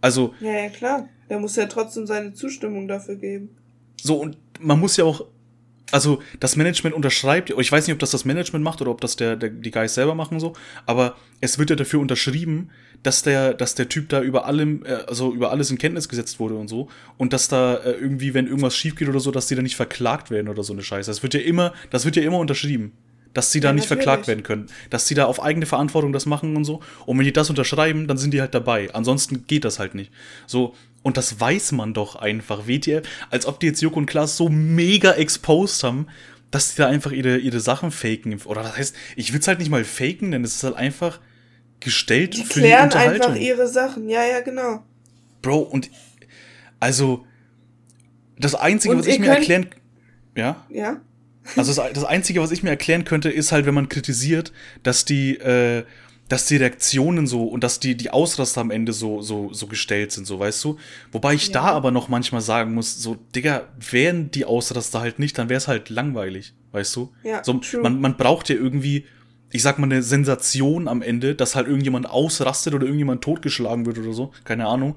[0.01, 0.35] Also.
[0.41, 1.09] Ja, ja, klar.
[1.29, 3.57] Der muss ja trotzdem seine Zustimmung dafür geben.
[4.01, 5.27] So, und man muss ja auch
[5.93, 9.17] also das Management unterschreibt, ich weiß nicht, ob das das Management macht oder ob das
[9.17, 12.71] der, der die Guys selber machen so, aber es wird ja dafür unterschrieben,
[13.03, 16.41] dass der, dass der Typ da über allem, äh, also über alles in Kenntnis gesetzt
[16.41, 19.47] wurde und so und dass da äh, irgendwie, wenn irgendwas schief geht oder so, dass
[19.47, 21.11] die da nicht verklagt werden oder so eine Scheiße.
[21.11, 22.93] Das wird ja immer, das wird ja immer unterschrieben
[23.37, 24.05] dass sie da ja, nicht natürlich.
[24.05, 24.67] verklagt werden können.
[24.89, 26.81] Dass sie da auf eigene Verantwortung das machen und so.
[27.05, 28.89] Und wenn die das unterschreiben, dann sind die halt dabei.
[28.95, 30.11] Ansonsten geht das halt nicht.
[30.47, 30.75] So,
[31.07, 32.67] und das weiß man doch einfach.
[32.67, 36.09] WTF, als ob die jetzt Joko und Klaas so mega exposed haben,
[36.51, 38.37] dass die da einfach ihre, ihre Sachen faken.
[38.45, 41.21] Oder das heißt, ich will es halt nicht mal faken, denn es ist halt einfach
[41.79, 43.23] gestellt die für die Unterhaltung.
[43.25, 44.83] einfach ihre Sachen, ja, ja, genau.
[45.43, 45.91] Bro, und
[46.81, 47.25] also
[48.37, 49.69] das Einzige, und was ich mir erklären.
[50.37, 50.67] Ja?
[50.71, 51.01] Ja.
[51.55, 55.05] Also das, das Einzige, was ich mir erklären könnte, ist halt, wenn man kritisiert, dass
[55.05, 55.85] die, äh,
[56.29, 60.11] dass die Reaktionen so und dass die, die Ausraster am Ende so, so, so gestellt
[60.13, 60.77] sind, so weißt du.
[61.13, 61.53] Wobei ich ja.
[61.55, 65.59] da aber noch manchmal sagen muss, so, Digga, wären die Ausraster halt nicht, dann wäre
[65.59, 67.13] es halt langweilig, weißt du?
[67.23, 69.05] Ja, so, Man, man braucht ja irgendwie,
[69.53, 73.99] ich sag mal, eine Sensation am Ende, dass halt irgendjemand ausrastet oder irgendjemand totgeschlagen wird
[73.99, 74.97] oder so, keine Ahnung.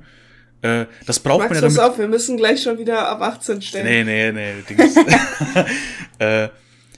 [0.61, 1.91] Äh, das braucht Magst man ja damit.
[1.91, 4.05] auf, wir müssen gleich schon wieder ab 18 stellen.
[4.05, 4.85] Nee, nee, nee,
[6.19, 6.49] äh,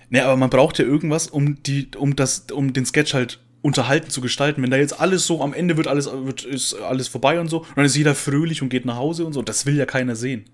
[0.10, 4.10] nee, aber man braucht ja irgendwas, um die, um das, um den Sketch halt unterhalten
[4.10, 4.64] zu gestalten.
[4.64, 7.60] Wenn da jetzt alles so am Ende wird alles wird, ist alles vorbei und so,
[7.60, 10.16] und dann ist jeder fröhlich und geht nach Hause und so, das will ja keiner
[10.16, 10.46] sehen.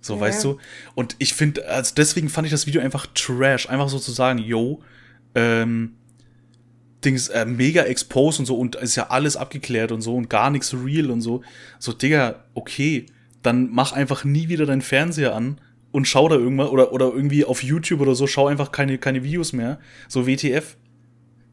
[0.00, 0.20] So, ja.
[0.20, 0.58] weißt du?
[0.94, 3.68] Und ich finde, also deswegen fand ich das Video einfach trash.
[3.68, 4.82] Einfach so zu sagen, yo,
[5.34, 5.94] ähm,
[7.04, 10.50] Dings, äh, mega exposed und so und ist ja alles abgeklärt und so und gar
[10.50, 11.42] nichts real und so.
[11.78, 13.06] So, Digga, okay,
[13.42, 15.60] dann mach einfach nie wieder deinen Fernseher an
[15.90, 19.24] und schau da irgendwas oder, oder irgendwie auf YouTube oder so, schau einfach keine, keine
[19.24, 19.78] Videos mehr.
[20.08, 20.76] So WTF.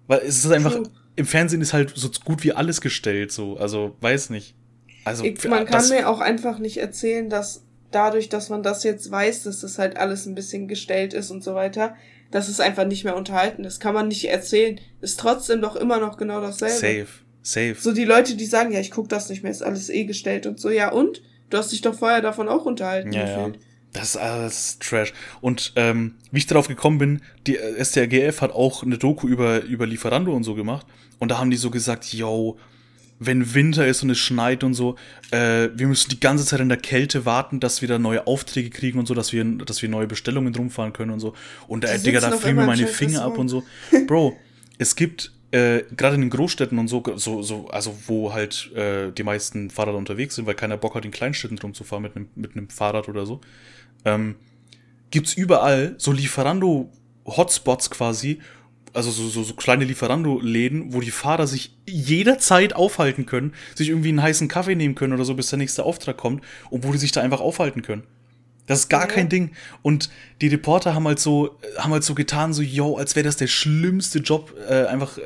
[0.10, 0.90] Weil es ist einfach, True.
[1.16, 3.58] im Fernsehen ist halt so gut wie alles gestellt, so.
[3.58, 4.56] Also, weiß nicht.
[5.06, 9.12] Also, ich, man kann mir auch einfach nicht erzählen, dass dadurch, dass man das jetzt
[9.12, 11.96] weiß, dass das halt alles ein bisschen gestellt ist und so weiter,
[12.32, 13.80] dass es einfach nicht mehr unterhalten ist.
[13.80, 14.82] Kann man nicht erzählen.
[15.00, 16.74] Ist trotzdem doch immer noch genau dasselbe.
[16.74, 17.08] Safe.
[17.44, 17.76] Safe.
[17.80, 20.48] So die Leute, die sagen, ja, ich guck das nicht mehr, ist alles eh gestellt
[20.48, 21.22] und so, ja und?
[21.52, 23.56] Du hast dich doch vorher davon auch unterhalten ja, gefühlt.
[23.58, 23.62] Ja.
[23.94, 25.14] Das ist alles Trash.
[25.42, 29.64] Und ähm, wie ich darauf gekommen bin, die äh, STRGF hat auch eine Doku über,
[29.64, 30.86] über Lieferando und so gemacht.
[31.18, 32.58] Und da haben die so gesagt, yo,
[33.20, 34.96] wenn Winter ist und es schneit und so,
[35.32, 38.70] äh, wir müssen die ganze Zeit in der Kälte warten, dass wir da neue Aufträge
[38.70, 41.34] kriegen und so, dass wir, dass wir neue Bestellungen rumfahren können und so.
[41.68, 43.64] Und äh, Digga, da frieren mir meine Finger ab und so.
[44.08, 44.38] Bro,
[44.78, 49.12] es gibt äh, gerade in den Großstädten und so, so, so, also wo halt äh,
[49.12, 52.56] die meisten Fahrräder unterwegs sind, weil keiner Bock hat, in Kleinstädten rumzufahren mit einem mit
[52.56, 53.42] einem Fahrrad oder so,
[54.06, 54.36] ähm,
[55.12, 58.40] gibt's überall so Lieferando-Hotspots quasi,
[58.94, 64.10] also so, so, so kleine Lieferando-Läden, wo die Fahrer sich jederzeit aufhalten können, sich irgendwie
[64.10, 66.98] einen heißen Kaffee nehmen können oder so, bis der nächste Auftrag kommt und wo die
[66.98, 68.04] sich da einfach aufhalten können.
[68.70, 69.08] Das ist gar ja.
[69.08, 69.52] kein Ding.
[69.82, 73.36] Und die Reporter haben halt so, haben halt so getan, so, yo, als wäre das
[73.36, 75.22] der schlimmste Job, äh, einfach, äh,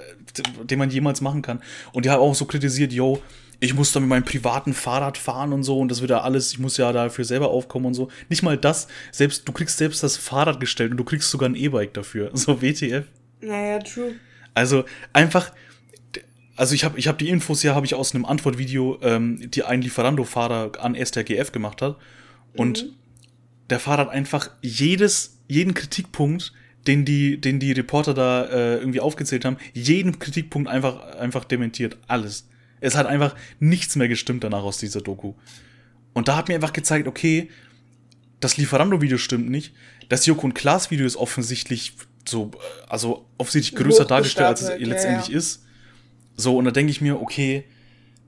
[0.64, 1.62] den man jemals machen kann.
[1.92, 3.22] Und die haben auch so kritisiert, yo,
[3.64, 6.52] ich muss da mit meinem privaten Fahrrad fahren und so und das wird ja alles,
[6.52, 8.10] ich muss ja dafür selber aufkommen und so.
[8.28, 11.56] Nicht mal das, selbst, du kriegst selbst das Fahrrad gestellt und du kriegst sogar ein
[11.56, 12.32] E-Bike dafür.
[12.44, 13.06] So WTF.
[13.40, 14.16] Naja, true.
[14.54, 15.54] Also einfach,
[16.58, 19.64] also ich habe ich hab die Infos ja, habe ich aus einem Antwortvideo, ähm, die
[19.64, 21.96] ein Lieferando-Fahrer an STRGF gemacht hat.
[22.58, 22.90] Und mhm.
[23.70, 26.52] der Fahrer hat einfach jedes, jeden Kritikpunkt,
[26.86, 31.98] den die, den die Reporter da äh, irgendwie aufgezählt haben, jeden Kritikpunkt einfach, einfach dementiert.
[32.08, 32.50] Alles.
[32.84, 35.34] Es hat einfach nichts mehr gestimmt danach aus dieser Doku.
[36.14, 37.50] Und da hat mir einfach gezeigt, okay,
[38.42, 39.74] das Lieferando-Video stimmt nicht.
[40.10, 41.94] Das Joko und Klaas-Video ist offensichtlich
[42.28, 42.52] so,
[42.90, 45.38] also offensichtlich größer dargestellt, als es letztendlich ja.
[45.38, 45.66] ist.
[46.36, 47.64] So, und da denke ich mir, okay,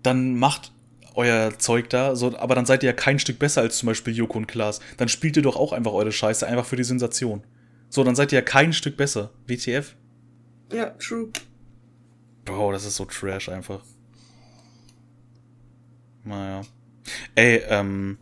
[0.04, 0.72] dann macht
[1.16, 4.16] euer Zeug da, so, aber dann seid ihr ja kein Stück besser als zum Beispiel
[4.16, 4.80] Joko und Klaas.
[4.98, 7.44] Dann spielt ihr doch auch einfach eure Scheiße, einfach für die Sensation.
[7.90, 9.32] So, dann seid ihr ja kein Stück besser.
[9.48, 9.96] WTF?
[10.72, 11.30] Ja, true.
[12.46, 13.82] Bro, das ist so trash einfach.
[16.26, 16.62] Naja.
[17.36, 18.18] Ey, ähm,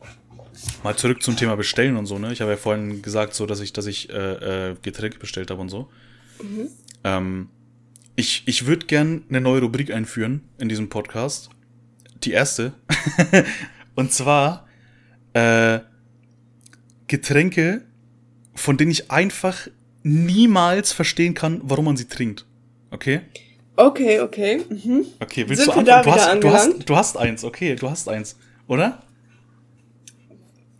[0.83, 2.31] mal zurück zum Thema Bestellen und so, ne?
[2.33, 5.61] Ich habe ja vorhin gesagt, so, dass ich, dass ich äh, äh, Getränke bestellt habe
[5.61, 5.89] und so.
[6.41, 6.67] Mhm.
[7.03, 7.49] Ähm,
[8.15, 11.49] ich ich würde gern eine neue Rubrik einführen in diesem Podcast.
[12.23, 12.73] Die erste.
[13.95, 14.67] und zwar
[15.33, 15.79] äh,
[17.07, 17.85] Getränke,
[18.55, 19.67] von denen ich einfach
[20.03, 22.45] niemals verstehen kann, warum man sie trinkt.
[22.91, 23.21] Okay?
[23.75, 24.61] Okay, okay.
[24.69, 25.05] Mhm.
[25.19, 26.03] Okay, willst Sind du anfangen?
[26.03, 29.01] Du hast, du, hast, du hast eins, okay, du hast eins, oder?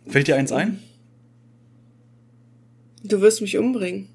[0.06, 0.80] Fällt dir eins ein?
[3.02, 4.08] Du wirst mich umbringen.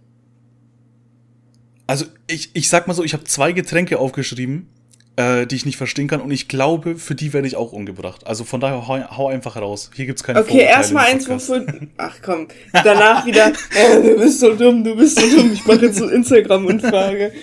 [1.88, 4.70] Also, ich, ich sag mal so, ich habe zwei Getränke aufgeschrieben,
[5.16, 8.26] äh, die ich nicht verstehen kann und ich glaube, für die werde ich auch umgebracht.
[8.26, 9.92] Also von daher hau, hau einfach raus.
[9.94, 11.66] Hier gibt's keine Okay, erstmal eins, wofür.
[11.98, 15.52] Ach komm, danach wieder, äh, du bist so dumm, du bist so dumm.
[15.52, 17.34] Ich mache jetzt so Instagram-Umfrage.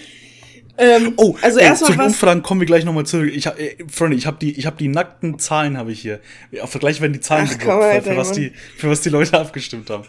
[0.78, 3.30] Ähm, oh, also erstmal zu den Umfragen kommen wir gleich nochmal zurück.
[3.34, 6.20] Ich hab, äh, Freunde, ich habe die, ich habe die nackten Zahlen habe ich hier.
[6.60, 9.88] Auf Vergleich werden die Zahlen Ach, für, für was die, für was die Leute abgestimmt
[9.90, 10.04] haben.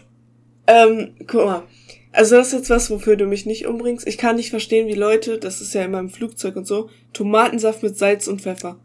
[0.66, 1.62] Ähm, guck mal.
[2.12, 4.06] Also das ist jetzt was, wofür du mich nicht umbringst.
[4.06, 7.82] Ich kann nicht verstehen, wie Leute, das ist ja in meinem Flugzeug und so, Tomatensaft
[7.82, 8.76] mit Salz und Pfeffer.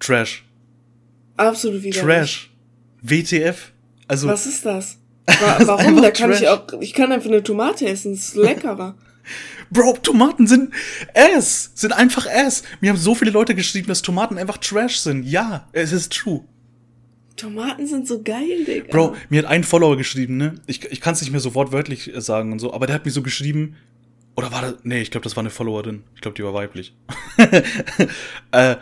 [0.00, 0.44] Trash.
[1.36, 2.00] Absolut wieder.
[2.00, 2.50] Trash.
[3.02, 3.72] WTF.
[4.06, 4.28] Also.
[4.28, 4.98] Was ist das?
[5.60, 6.00] Warum?
[6.00, 6.42] da kann Trash.
[6.42, 8.96] ich auch, ich kann einfach eine Tomate essen, das ist leckerer.
[9.70, 10.72] Bro, Tomaten sind
[11.14, 12.62] Ass, sind einfach Ass.
[12.80, 15.24] Mir haben so viele Leute geschrieben, dass Tomaten einfach Trash sind.
[15.24, 16.44] Ja, es ist true.
[17.36, 18.90] Tomaten sind so geil, Digga.
[18.90, 20.54] Bro, mir hat ein Follower geschrieben, ne?
[20.66, 23.12] Ich, ich kann es nicht mehr so wortwörtlich sagen und so, aber der hat mir
[23.12, 23.76] so geschrieben,
[24.36, 24.74] Oder war das.
[24.84, 26.04] Nee, ich glaube, das war eine Followerin.
[26.14, 26.94] Ich glaube, die war weiblich.
[28.52, 28.76] äh,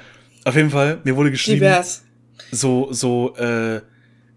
[0.45, 1.61] auf jeden Fall, mir wurde geschrieben.
[1.61, 2.05] Divers.
[2.51, 3.81] So, so, äh,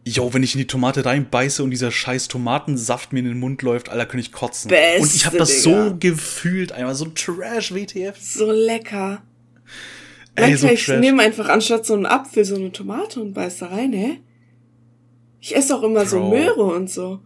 [0.09, 3.61] yo, wenn ich in die Tomate reinbeiße und dieser scheiß Tomatensaft mir in den Mund
[3.61, 4.69] läuft, Alter, könnte ich kotzen.
[4.69, 5.87] Beste, und ich habe das Digga.
[5.87, 8.17] so gefühlt, einmal so Trash WTF.
[8.19, 9.21] So lecker.
[10.35, 13.67] Ey, so ich nehme einfach anstatt so einen Apfel so eine Tomate und beiß da
[13.67, 14.19] rein, hä?
[15.41, 16.09] Ich esse auch immer Bro.
[16.09, 17.19] so Möhre und so.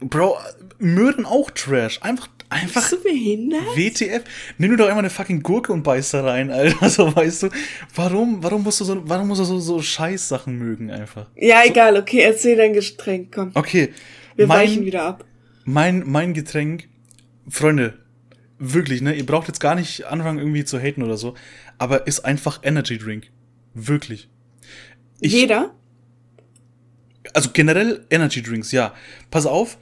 [0.00, 0.36] Bro,
[0.84, 2.00] Möhren auch Trash.
[2.02, 2.88] Einfach, einfach.
[2.90, 3.62] Bist du behindert?
[3.74, 4.22] WTF.
[4.58, 6.88] Nimm du doch einmal eine fucking Gurke und beiß da rein, Alter.
[6.94, 7.48] So, weißt du,
[7.94, 11.30] warum, warum musst du so, warum musst du so, so Scheißsachen mögen einfach?
[11.36, 11.70] Ja, so.
[11.70, 13.50] egal, okay, erzähl dein Getränk, komm.
[13.54, 13.92] Okay.
[14.36, 15.24] Wir mein, weichen wieder ab.
[15.64, 16.88] Mein, mein Getränk,
[17.48, 17.94] Freunde,
[18.58, 21.34] wirklich, ne, ihr braucht jetzt gar nicht anfangen irgendwie zu haten oder so,
[21.78, 23.30] aber ist einfach Energy Drink.
[23.72, 24.28] Wirklich.
[25.20, 25.74] Ich, Jeder?
[27.32, 28.94] Also generell Energy Drinks, ja.
[29.30, 29.78] Pass auf,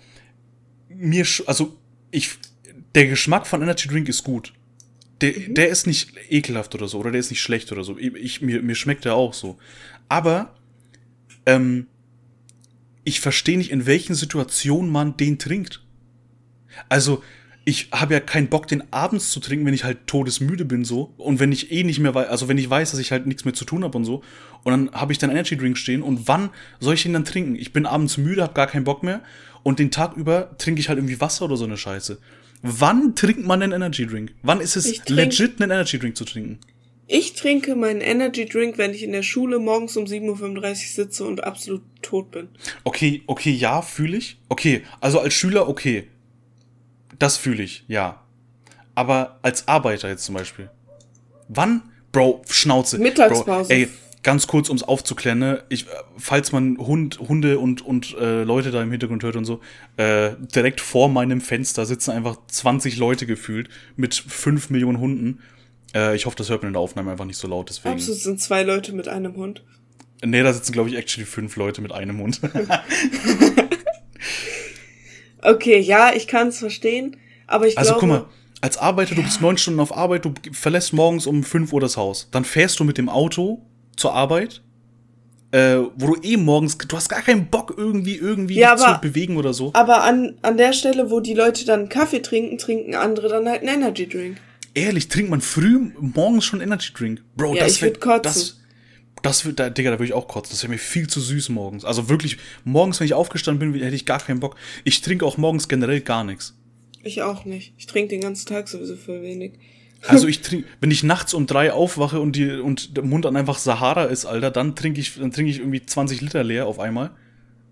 [1.02, 1.76] mir, also
[2.10, 2.38] ich,
[2.94, 4.52] der Geschmack von Energy Drink ist gut.
[5.20, 5.54] Der, mhm.
[5.54, 7.98] der ist nicht ekelhaft oder so, oder der ist nicht schlecht oder so.
[7.98, 9.58] Ich, mir, mir schmeckt der auch so.
[10.08, 10.54] Aber,
[11.46, 11.86] ähm,
[13.04, 15.84] ich verstehe nicht, in welchen Situationen man den trinkt.
[16.88, 17.22] Also,
[17.64, 21.14] ich habe ja keinen Bock, den abends zu trinken, wenn ich halt todesmüde bin so
[21.16, 23.44] und wenn ich eh nicht mehr weiß, also wenn ich weiß, dass ich halt nichts
[23.44, 24.22] mehr zu tun habe und so
[24.64, 27.55] und dann habe ich dann Energy Drink stehen und wann soll ich ihn dann trinken?
[27.55, 29.22] Ich bin abends müde, habe gar keinen Bock mehr
[29.62, 32.18] und den Tag über trinke ich halt irgendwie Wasser oder so eine Scheiße.
[32.62, 34.35] Wann trinkt man einen Energy Drink?
[34.42, 36.59] Wann ist es legit, einen Energy Drink zu trinken?
[37.09, 41.25] Ich trinke meinen Energy Drink, wenn ich in der Schule morgens um 7.35 Uhr sitze
[41.25, 42.48] und absolut tot bin.
[42.85, 44.38] Okay, okay, ja, fühle ich.
[44.48, 46.09] Okay, also als Schüler okay.
[47.18, 48.22] Das fühle ich, ja.
[48.94, 50.70] Aber als Arbeiter jetzt zum Beispiel.
[51.48, 51.83] Wann?
[52.12, 52.98] Bro, Schnauze.
[52.98, 53.68] Mittagspause.
[53.68, 53.88] Bro, ey,
[54.22, 55.64] ganz kurz, ums aufzuklären, ne?
[55.68, 59.61] Ich, falls man Hund, Hunde und, und äh, Leute da im Hintergrund hört und so,
[59.96, 65.40] äh, direkt vor meinem Fenster sitzen einfach 20 Leute gefühlt mit 5 Millionen Hunden.
[65.94, 67.94] Äh, ich hoffe, das hört man in der Aufnahme einfach nicht so laut, deswegen.
[67.94, 69.64] Absolut sind zwei Leute mit einem Hund.
[70.25, 72.40] Nee, da sitzen, glaube ich, actually fünf Leute mit einem Hund.
[75.42, 78.12] okay, ja, ich kann es verstehen, aber ich also, glaube...
[78.12, 81.42] Also guck mal, als Arbeiter, du bist neun Stunden auf Arbeit, du verlässt morgens um
[81.42, 82.28] fünf Uhr das Haus.
[82.31, 83.61] Dann fährst du mit dem Auto
[83.96, 84.62] zur Arbeit,
[85.50, 89.00] äh, wo du eh morgens, du hast gar keinen Bock irgendwie, irgendwie ja, aber, zu
[89.00, 89.70] bewegen oder so.
[89.74, 93.62] Aber an, an der Stelle, wo die Leute dann Kaffee trinken, trinken andere dann halt
[93.62, 94.38] einen Energy Drink.
[94.74, 97.22] Ehrlich, trinkt man früh morgens schon Energy Drink?
[97.37, 98.22] Bro, ja, das ich wird kotzen.
[98.22, 98.62] Das,
[99.22, 100.52] das wird, da, Digga, da würde ich auch kotzen.
[100.52, 101.85] Das wäre mir viel zu süß morgens.
[101.85, 104.56] Also wirklich, morgens, wenn ich aufgestanden bin, hätte ich gar keinen Bock.
[104.85, 106.54] Ich trinke auch morgens generell gar nichts.
[107.02, 107.72] Ich auch nicht.
[107.78, 109.52] Ich trinke den ganzen Tag sowieso für wenig.
[110.06, 113.37] Also ich trinke, wenn ich nachts um drei aufwache und die und der Mund dann
[113.37, 116.78] einfach Sahara ist, Alter, dann trinke ich, dann trinke ich irgendwie 20 Liter leer auf
[116.78, 117.11] einmal.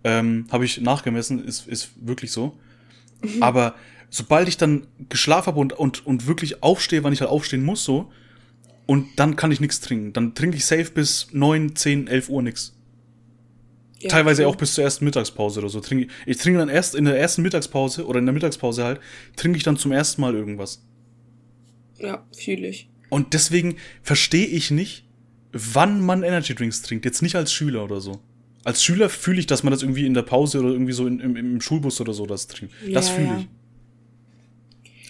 [0.04, 2.58] Ähm, Habe ich nachgemessen, ist, ist wirklich so.
[3.22, 3.30] Mhm.
[3.42, 3.74] Aber
[4.08, 7.84] sobald ich dann geschlafen habe und, und, und wirklich aufstehe, wann ich halt aufstehen muss,
[7.84, 8.10] so,
[8.90, 10.12] und dann kann ich nichts trinken.
[10.12, 12.76] Dann trinke ich safe bis neun, zehn, elf Uhr nichts.
[14.00, 14.52] Ja, Teilweise okay.
[14.52, 15.78] auch bis zur ersten Mittagspause oder so.
[15.78, 19.00] Trinke, ich trinke dann erst in der ersten Mittagspause oder in der Mittagspause halt,
[19.36, 20.84] trinke ich dann zum ersten Mal irgendwas.
[22.00, 22.90] Ja, fühle ich.
[23.10, 25.06] Und deswegen verstehe ich nicht,
[25.52, 27.04] wann man Energy Drinks trinkt.
[27.04, 28.18] Jetzt nicht als Schüler oder so.
[28.64, 31.20] Als Schüler fühle ich, dass man das irgendwie in der Pause oder irgendwie so in,
[31.20, 32.74] im, im, Schulbus oder so das trinkt.
[32.84, 33.38] Ja, das fühle ja.
[33.38, 33.48] ich.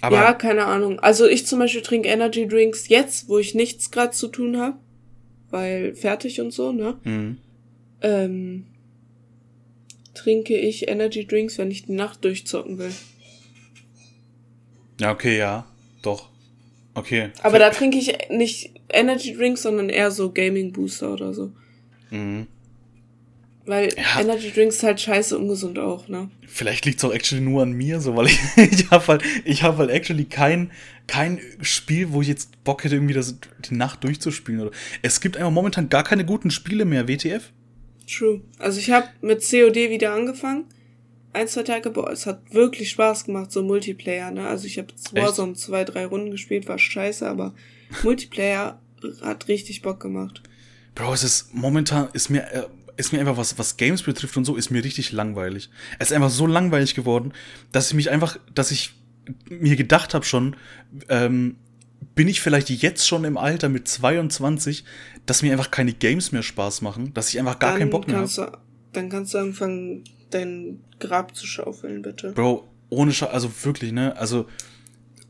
[0.00, 0.98] Aber ja, keine Ahnung.
[1.00, 4.76] Also ich zum Beispiel trinke Energy Drinks jetzt, wo ich nichts gerade zu tun habe,
[5.50, 6.98] weil fertig und so, ne?
[7.04, 7.38] Mhm.
[8.02, 8.66] Ähm,
[10.14, 12.92] trinke ich Energy Drinks, wenn ich die Nacht durchzocken will.
[15.00, 15.66] Ja, okay, ja,
[16.02, 16.28] doch.
[16.94, 17.30] Okay.
[17.42, 21.52] Aber da trinke ich nicht Energy Drinks, sondern eher so Gaming Booster oder so.
[22.10, 22.46] Mhm.
[23.70, 24.20] Weil ja.
[24.20, 26.28] Energy Drinks halt scheiße ungesund auch, ne?
[26.46, 29.78] Vielleicht liegt's auch actually nur an mir, so, weil ich, ich habe halt, ich habe
[29.78, 30.72] halt actually kein,
[31.06, 33.36] kein Spiel, wo ich jetzt Bock hätte, irgendwie das,
[33.68, 34.60] die Nacht durchzuspielen.
[34.60, 34.70] Oder.
[35.02, 37.50] Es gibt einfach momentan gar keine guten Spiele mehr, WTF.
[38.06, 38.40] True.
[38.58, 40.64] Also ich habe mit COD wieder angefangen
[41.32, 44.48] ein, zwei Tage, boah, es hat wirklich Spaß gemacht, so Multiplayer, ne?
[44.48, 47.54] Also ich habe Warzone zwei, drei Runden gespielt, war scheiße, aber
[48.02, 48.80] Multiplayer
[49.22, 50.42] hat richtig Bock gemacht.
[50.94, 52.66] Bro, es ist momentan, ist mir, äh,
[53.00, 55.70] ist mir einfach, was, was Games betrifft und so, ist mir richtig langweilig.
[55.98, 57.32] Es ist einfach so langweilig geworden,
[57.72, 58.94] dass ich mich einfach, dass ich
[59.48, 60.56] mir gedacht habe schon,
[61.08, 61.56] ähm,
[62.14, 64.84] bin ich vielleicht jetzt schon im Alter mit 22,
[65.26, 68.08] dass mir einfach keine Games mehr Spaß machen, dass ich einfach gar dann keinen Bock
[68.08, 68.58] mehr habe.
[68.92, 72.32] Dann kannst du anfangen, dein Grab zu schaufeln, bitte.
[72.32, 74.16] Bro, ohne Scha also wirklich, ne?
[74.16, 74.46] Also,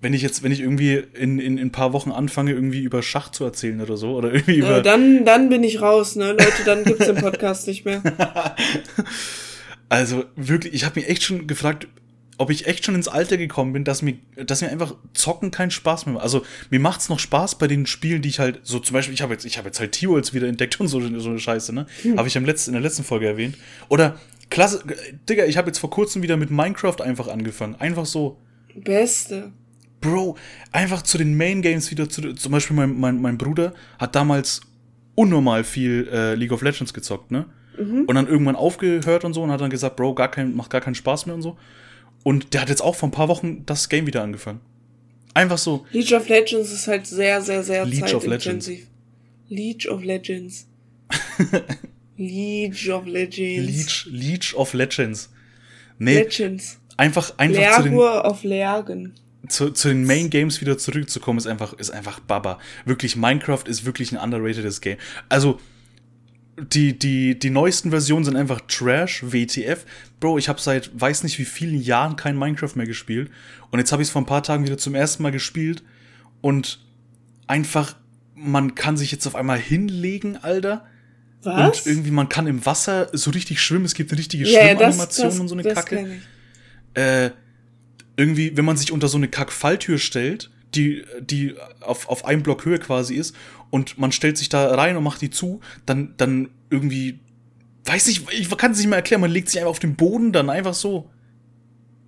[0.01, 3.03] wenn ich jetzt, wenn ich irgendwie in, in, in ein paar Wochen anfange, irgendwie über
[3.03, 4.79] Schach zu erzählen oder so, oder irgendwie über.
[4.79, 8.03] Äh, dann, dann bin ich raus, ne, Leute, dann gibt's den Podcast nicht mehr.
[9.93, 11.89] Also wirklich, ich habe mich echt schon gefragt,
[12.39, 15.73] ob ich echt schon ins Alter gekommen bin, dass mir, dass mir einfach Zocken keinen
[15.73, 16.23] Spaß mehr macht.
[16.23, 19.21] Also mir macht's noch Spaß bei den Spielen, die ich halt, so zum Beispiel, ich
[19.21, 21.87] habe jetzt, ich habe jetzt halt T-Worlds wieder entdeckt und so, so eine Scheiße, ne?
[22.03, 22.17] Hm.
[22.17, 23.59] Habe ich im letzten, in der letzten Folge erwähnt.
[23.89, 24.83] Oder klasse,
[25.29, 27.75] Digga, ich habe jetzt vor kurzem wieder mit Minecraft einfach angefangen.
[27.75, 28.39] Einfach so.
[28.77, 29.51] Beste.
[30.01, 30.37] Bro,
[30.73, 34.61] einfach zu den Main Games wieder zu, zum Beispiel mein, mein, mein Bruder hat damals
[35.15, 37.47] unnormal viel äh, League of Legends gezockt, ne?
[37.79, 38.05] Mhm.
[38.07, 40.81] Und dann irgendwann aufgehört und so und hat dann gesagt, Bro, gar kein, macht gar
[40.81, 41.57] keinen Spaß mehr und so.
[42.23, 44.61] Und der hat jetzt auch vor ein paar Wochen das Game wieder angefangen.
[45.35, 45.87] Einfach so.
[45.93, 48.71] League of Legends ist halt sehr, sehr, sehr League of Legends.
[49.49, 50.67] League of Legends.
[52.17, 54.07] League of Legends.
[54.07, 55.31] League, League of Legends.
[55.99, 56.15] Nee.
[56.15, 56.79] Legends.
[56.97, 59.15] Einfach, einfach Lergur zu den, of Lergen.
[59.49, 62.59] Zu, zu den Main Games wieder zurückzukommen, ist einfach, ist einfach Baba.
[62.85, 64.99] Wirklich, Minecraft ist wirklich ein underratedes Game.
[65.29, 65.59] Also,
[66.61, 69.87] die, die, die neuesten Versionen sind einfach Trash, WTF.
[70.19, 73.31] Bro, ich habe seit weiß nicht wie vielen Jahren kein Minecraft mehr gespielt.
[73.71, 75.83] Und jetzt habe ich es vor ein paar Tagen wieder zum ersten Mal gespielt.
[76.41, 76.81] Und
[77.47, 77.97] einfach,
[78.35, 80.87] man kann sich jetzt auf einmal hinlegen, Alter.
[81.43, 81.81] Was?
[81.81, 83.87] Und irgendwie, man kann im Wasser so richtig schwimmen.
[83.87, 86.21] Es gibt eine richtige yeah, Schwimmanimation und so eine Kacke.
[86.95, 87.31] Äh,
[88.21, 92.67] irgendwie, wenn man sich unter so eine Kack-Falltür stellt, die, die auf, auf einem Block
[92.67, 93.35] Höhe quasi ist
[93.71, 97.19] und man stellt sich da rein und macht die zu, dann, dann irgendwie,
[97.87, 100.33] weiß nicht, ich kann es nicht mehr erklären, man legt sich einfach auf den Boden
[100.33, 101.09] dann einfach so.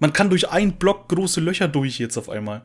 [0.00, 2.62] Man kann durch einen Block große Löcher durch jetzt auf einmal.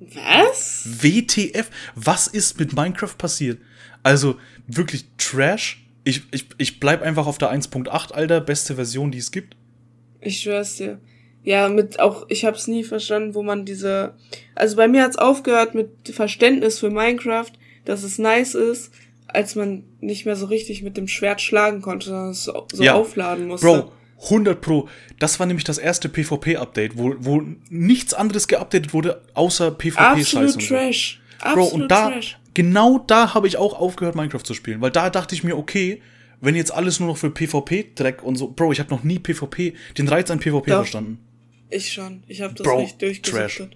[0.00, 0.88] Was?
[1.02, 1.70] WTF?
[1.94, 3.60] Was ist mit Minecraft passiert?
[4.02, 5.86] Also, wirklich Trash.
[6.02, 9.56] Ich, ich, ich bleib einfach auf der 1.8, Alter, beste Version, die es gibt.
[10.20, 11.00] Ich schwör's dir.
[11.46, 14.14] Ja, mit auch, ich hab's nie verstanden, wo man diese.
[14.56, 17.52] Also bei mir hat's aufgehört mit Verständnis für Minecraft,
[17.84, 18.90] dass es nice ist,
[19.28, 22.94] als man nicht mehr so richtig mit dem Schwert schlagen konnte, sondern es so, ja.
[22.94, 23.64] aufladen musste.
[23.64, 23.92] Bro,
[24.24, 24.88] 100 Pro.
[25.20, 30.56] Das war nämlich das erste PvP-Update, wo, wo nichts anderes geupdatet wurde, außer PvP-Scheiße.
[30.56, 31.20] Absolut Trash.
[31.38, 31.54] So.
[31.54, 32.38] Bro, Absolut und da, Trash.
[32.54, 36.02] genau da habe ich auch aufgehört, Minecraft zu spielen, weil da dachte ich mir, okay,
[36.40, 39.74] wenn jetzt alles nur noch für PvP-Dreck und so, Bro, ich habe noch nie PvP,
[39.96, 41.20] den Reiz an PvP Doch, verstanden.
[41.70, 42.22] Ich schon.
[42.26, 43.56] Ich habe das Bro, nicht durchgesuchtet.
[43.56, 43.68] Trash.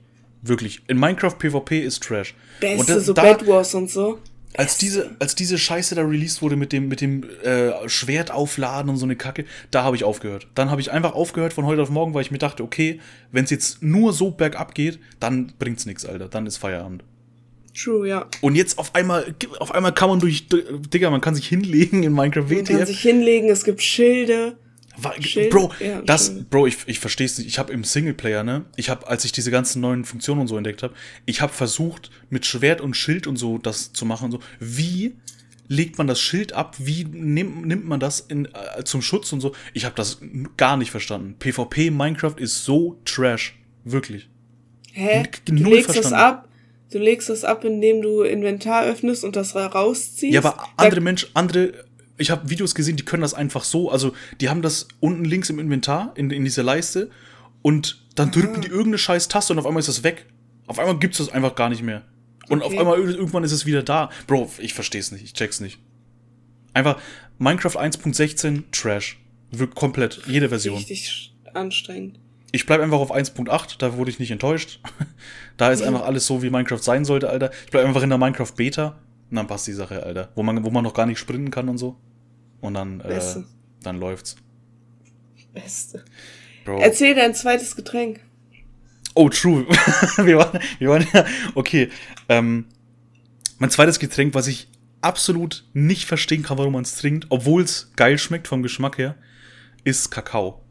[0.43, 0.83] Wirklich.
[0.89, 2.35] In Minecraft PvP ist Trash.
[2.61, 4.19] Beste, und da, so da, Bad Wars und so.
[4.57, 8.91] Als diese, als diese Scheiße da released wurde mit dem, mit dem äh, Schwert aufladen
[8.91, 10.49] und so eine Kacke, da habe ich aufgehört.
[10.55, 13.01] Dann habe ich einfach aufgehört von heute auf morgen, weil ich mir dachte, okay,
[13.31, 16.29] wenn es jetzt nur so bergab geht, dann bringt's nichts, Alter.
[16.29, 17.05] Dann ist Feierabend.
[17.75, 18.27] True, ja.
[18.41, 22.13] Und jetzt auf einmal, auf einmal kann man durch, Digga, man kann sich hinlegen in
[22.13, 22.71] Minecraft WTF.
[22.71, 24.57] Man kann sich hinlegen, es gibt Schilde.
[25.21, 25.51] Schild?
[25.51, 26.45] Bro, ja, das.
[26.45, 27.49] Bro, ich, ich verstehe es nicht.
[27.49, 30.57] Ich habe im Singleplayer, ne, ich habe, als ich diese ganzen neuen Funktionen und so
[30.57, 30.95] entdeckt habe,
[31.27, 34.41] ich habe versucht, mit Schwert und Schild und so das zu machen und so.
[34.59, 35.17] Wie
[35.71, 36.77] legt man das Schild ab?
[36.79, 39.53] Wie nimmt, nimmt man das in, äh, zum Schutz und so?
[39.73, 40.21] Ich habe das
[40.57, 41.37] gar nicht verstanden.
[41.39, 43.59] PvP Minecraft ist so trash.
[43.85, 44.29] Wirklich.
[44.93, 45.23] Hä?
[45.49, 46.07] N du legst verstanden.
[46.07, 46.49] es ab,
[46.91, 50.35] du legst es ab, indem du Inventar öffnest und das rausziehst.
[50.35, 51.85] Ja, aber andere Menschen, andere
[52.21, 55.51] ich habe Videos gesehen, die können das einfach so, also die haben das unten links
[55.51, 57.11] im Inventar, in, in dieser Leiste,
[57.63, 58.61] und dann drücken ah.
[58.61, 60.27] die irgendeine scheiß Taste und auf einmal ist das weg.
[60.67, 62.03] Auf einmal gibt's das einfach gar nicht mehr.
[62.49, 62.75] Und okay.
[62.75, 64.11] auf einmal irgendwann ist es wieder da.
[64.27, 65.79] Bro, ich versteh's nicht, ich check's nicht.
[66.75, 67.01] Einfach
[67.39, 69.19] Minecraft 1.16 Trash.
[69.51, 70.77] Wirkt komplett, jede Version.
[70.77, 72.21] Richtig anstrengend.
[72.53, 74.81] Ich bleib einfach auf 1.8, da wurde ich nicht enttäuscht.
[75.57, 77.51] da ist einfach alles so, wie Minecraft sein sollte, Alter.
[77.65, 78.99] Ich bleib einfach in der Minecraft Beta
[79.31, 80.31] und dann passt die Sache, Alter.
[80.35, 81.97] Wo man, wo man noch gar nicht sprinten kann und so.
[82.61, 83.21] Und dann, äh,
[83.83, 84.37] dann läuft's.
[85.53, 86.05] Beste.
[86.65, 86.79] Bro.
[86.81, 88.21] Erzähl dein zweites Getränk.
[89.15, 89.67] Oh, true.
[90.17, 91.25] wir, waren, wir waren ja.
[91.55, 91.91] Okay.
[92.29, 92.67] Ähm,
[93.59, 94.69] mein zweites Getränk, was ich
[95.01, 99.17] absolut nicht verstehen kann, warum man es trinkt, obwohl es geil schmeckt vom Geschmack her,
[99.85, 100.63] ist Kakao.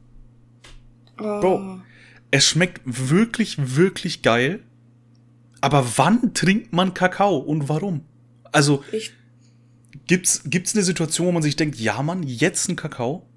[1.20, 1.40] Oh.
[1.42, 1.82] Bro,
[2.32, 4.64] es schmeckt wirklich, wirklich geil.
[5.62, 8.06] Aber wann trinkt man Kakao und warum?
[8.52, 9.12] Also, ich
[10.08, 13.28] Gibt's, gibt's eine Situation, wo man sich denkt, ja Mann, jetzt ein Kakao?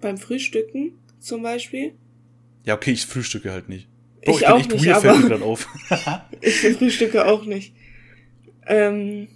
[0.00, 1.94] Beim Frühstücken zum Beispiel?
[2.64, 3.88] Ja, okay, ich frühstücke halt nicht.
[4.24, 5.68] Bro, ich, ich auch nicht, weird, aber fällt auf.
[6.40, 7.74] ich frühstücke auch nicht.
[8.66, 9.28] Ähm,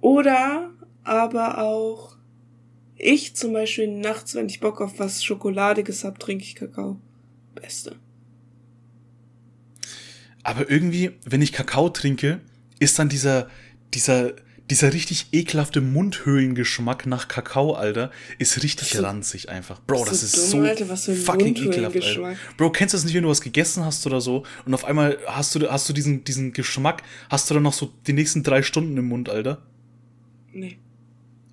[0.00, 0.70] oder
[1.02, 2.16] aber auch
[2.96, 7.00] ich zum Beispiel nachts, wenn ich Bock auf was Schokoladiges hab, trinke ich Kakao.
[7.54, 7.96] Beste.
[10.42, 12.40] Aber irgendwie, wenn ich Kakao trinke,
[12.78, 13.48] ist dann dieser,
[13.94, 14.34] dieser
[14.70, 19.80] dieser richtig ekelhafte Mundhöhlengeschmack nach Kakao, Alter, ist richtig so, ranzig einfach.
[19.82, 22.36] Bro, das ist dumm, so Alter, fucking ekelhaft, Alter.
[22.56, 25.18] Bro, kennst du das nicht, wenn du was gegessen hast oder so und auf einmal
[25.26, 28.62] hast du, hast du diesen, diesen Geschmack, hast du dann noch so die nächsten drei
[28.62, 29.62] Stunden im Mund, Alter?
[30.52, 30.78] Nee.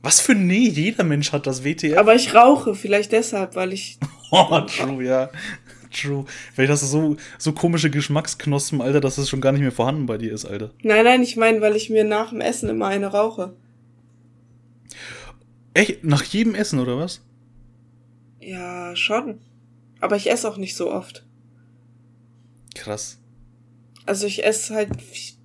[0.04, 1.98] Was für nee, jeder Mensch hat das WTF.
[1.98, 4.00] Aber ich rauche, vielleicht deshalb, weil ich.
[4.32, 5.30] oh, true, ja.
[5.92, 6.26] True.
[6.54, 10.06] Vielleicht hast du so, so komische Geschmacksknospen, Alter, dass es schon gar nicht mehr vorhanden
[10.06, 10.72] bei dir ist, Alter.
[10.84, 13.54] Nein, nein, ich meine, weil ich mir nach dem Essen immer eine rauche.
[15.74, 16.04] Echt?
[16.04, 17.22] Nach jedem Essen, oder was?
[18.40, 19.40] Ja, schon.
[20.00, 21.26] Aber ich esse auch nicht so oft.
[22.76, 23.20] Krass.
[24.06, 24.90] Also ich esse halt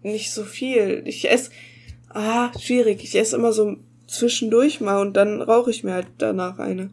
[0.03, 1.03] nicht so viel.
[1.05, 1.51] Ich esse,
[2.09, 3.05] ah, schwierig.
[3.05, 3.77] Ich esse immer so
[4.07, 6.91] zwischendurch mal und dann rauche ich mir halt danach eine.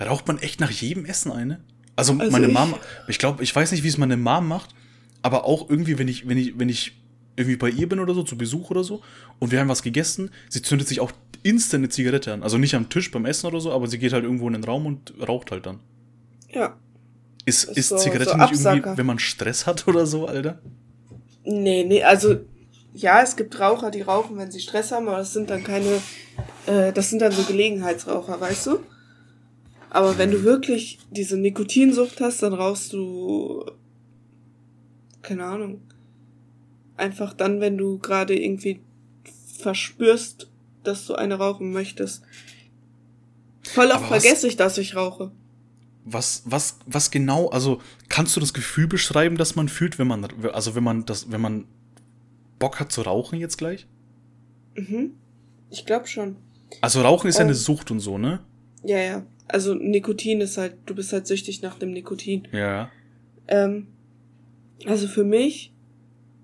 [0.00, 1.60] Raucht man echt nach jedem Essen eine?
[1.96, 2.74] Also, also meine ich, Mom,
[3.08, 4.74] ich glaube, ich weiß nicht, wie es meine Mom macht,
[5.22, 7.00] aber auch irgendwie, wenn ich, wenn ich, wenn ich
[7.36, 9.02] irgendwie bei ihr bin oder so, zu Besuch oder so,
[9.38, 11.12] und wir haben was gegessen, sie zündet sich auch
[11.42, 12.42] instant eine Zigarette an.
[12.42, 14.64] Also nicht am Tisch beim Essen oder so, aber sie geht halt irgendwo in den
[14.64, 15.80] Raum und raucht halt dann.
[16.50, 16.76] Ja.
[17.44, 20.60] Ist, ist, ist so, Zigarette so nicht irgendwie, wenn man Stress hat oder so, Alter?
[21.44, 22.36] Nee, nee, also
[22.94, 26.00] ja, es gibt Raucher, die rauchen, wenn sie Stress haben, aber das sind dann keine,
[26.66, 28.78] äh, das sind dann so Gelegenheitsraucher, weißt du?
[29.94, 33.64] Aber wenn du wirklich diese Nikotinsucht hast, dann rauchst du,
[35.22, 35.82] keine Ahnung,
[36.96, 38.80] einfach dann, wenn du gerade irgendwie
[39.56, 40.50] verspürst,
[40.82, 42.24] dass du eine rauchen möchtest.
[43.62, 45.30] Voll oft vergesse ich, dass ich rauche.
[46.04, 50.26] Was, was, was genau, also kannst du das Gefühl beschreiben, dass man fühlt, wenn man,
[50.52, 51.66] also wenn man das, wenn man
[52.58, 53.86] Bock hat zu rauchen jetzt gleich?
[54.74, 55.12] Mhm.
[55.70, 56.34] Ich glaube schon.
[56.80, 58.40] Also Rauchen ist ja eine ähm, Sucht und so, ne?
[58.82, 62.48] Ja, ja also Nikotin ist halt, du bist halt süchtig nach dem Nikotin.
[62.52, 62.90] Ja.
[63.48, 63.88] Ähm,
[64.86, 65.72] also für mich,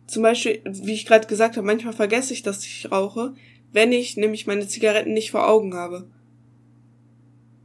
[0.06, 3.34] zum Beispiel, wie ich gerade gesagt habe, manchmal vergesse ich, dass ich rauche,
[3.72, 6.08] wenn ich nämlich meine Zigaretten nicht vor Augen habe.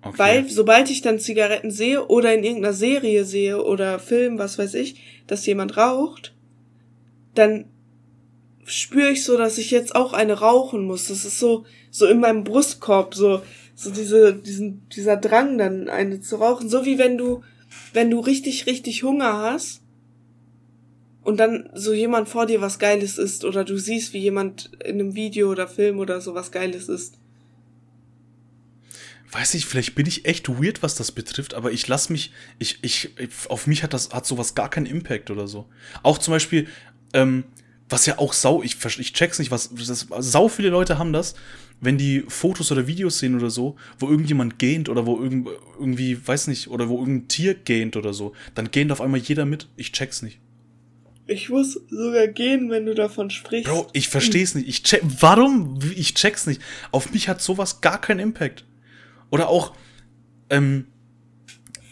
[0.02, 0.18] Okay.
[0.18, 4.76] Weil sobald ich dann Zigaretten sehe oder in irgendeiner Serie sehe oder Film, was weiß
[4.76, 6.36] ich, dass jemand raucht,
[7.34, 7.66] dann
[8.66, 11.08] spüre ich so, dass ich jetzt auch eine rauchen muss.
[11.08, 13.42] Das ist so, so in meinem Brustkorb, so,
[13.76, 16.70] so diese, diesen, dieser Drang dann eine zu rauchen.
[16.70, 17.44] So wie wenn du,
[17.94, 19.82] wenn du richtig, richtig Hunger hast
[21.24, 25.00] und dann so jemand vor dir was Geiles isst oder du siehst, wie jemand in
[25.00, 27.20] einem Video oder Film oder so was Geiles isst.
[29.32, 32.80] Weiß ich, vielleicht bin ich echt weird, was das betrifft, aber ich lass mich, ich,
[32.84, 33.10] ich,
[33.50, 35.66] auf mich hat das, hat sowas gar keinen Impact oder so.
[36.04, 36.68] Auch zum Beispiel,
[37.14, 37.44] ähm,
[37.90, 41.36] was ja auch sau, ich, ich check's nicht, was, das, sau viele Leute haben das,
[41.82, 46.18] wenn die Fotos oder Videos sehen oder so, wo irgendjemand gähnt oder wo irgend, irgendwie,
[46.26, 49.68] weiß nicht, oder wo irgendein Tier gähnt oder so, dann gähnt auf einmal jeder mit.
[49.76, 50.40] Ich check's nicht.
[51.28, 53.70] Ich muss sogar gehen, wenn du davon sprichst.
[53.70, 54.68] Bro, ich versteh's nicht.
[54.68, 55.80] Ich check, warum?
[55.96, 56.62] Ich check's nicht.
[56.92, 58.64] Auf mich hat sowas gar keinen Impact.
[59.32, 59.74] Oder auch,
[60.50, 60.86] ähm,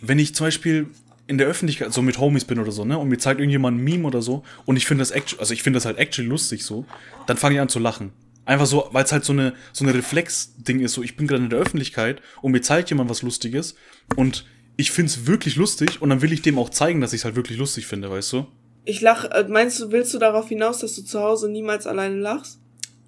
[0.02, 0.88] wenn ich zum Beispiel
[1.28, 3.84] in der Öffentlichkeit so mit Homies bin oder so, ne, und mir zeigt irgendjemand ein
[3.84, 6.66] Meme oder so, und ich finde das actually, also ich finde das halt actually lustig
[6.66, 6.86] so,
[7.28, 8.12] dann fange ich an zu lachen.
[8.46, 10.94] Einfach so, weil es halt so eine, so eine Reflex-Ding ist.
[10.94, 13.76] So, ich bin gerade in der Öffentlichkeit und mir zeigt jemand was Lustiges
[14.18, 14.46] und
[14.76, 17.58] ich find's wirklich lustig und dann will ich dem auch zeigen, dass ich halt wirklich
[17.58, 18.48] lustig finde, weißt du?
[18.84, 22.18] Ich lach, äh, meinst du, willst du darauf hinaus, dass du zu Hause niemals alleine
[22.18, 22.60] lachst?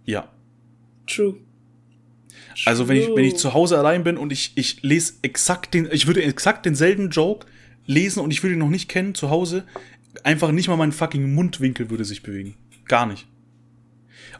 [0.05, 0.31] Ja.
[1.05, 1.35] True.
[2.65, 5.89] Also wenn ich, wenn ich zu Hause allein bin und ich, ich lese exakt den,
[5.91, 7.45] ich würde exakt denselben Joke
[7.85, 9.63] lesen und ich würde ihn noch nicht kennen zu Hause,
[10.23, 12.55] einfach nicht mal mein fucking Mundwinkel würde sich bewegen.
[12.87, 13.27] Gar nicht.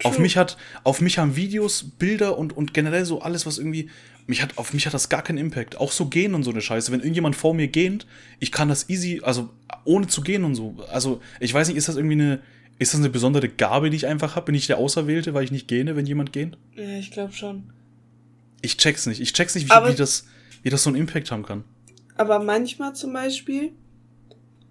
[0.04, 3.90] Auf mich hat, auf mich haben Videos, Bilder und, und generell so alles, was irgendwie,
[4.28, 5.78] mich hat, auf mich hat das gar keinen Impact.
[5.78, 6.92] Auch so gehen und so eine Scheiße.
[6.92, 8.06] Wenn irgendjemand vor mir gähnt,
[8.40, 9.50] ich kann das easy, also
[9.86, 10.76] ohne zu gehen und so.
[10.92, 12.42] Also, ich weiß nicht, ist das irgendwie eine,
[12.78, 14.48] ist das eine besondere Gabe, die ich einfach habe?
[14.48, 16.58] Bin ich der Auserwählte, weil ich nicht gähne, wenn jemand gähnt?
[16.76, 17.72] Ja, ich glaube schon.
[18.62, 19.22] Ich check's nicht.
[19.22, 20.28] Ich check's nicht, wie, wie, das,
[20.64, 21.64] wie das so einen Impact haben kann.
[22.16, 23.74] Aber manchmal zum Beispiel,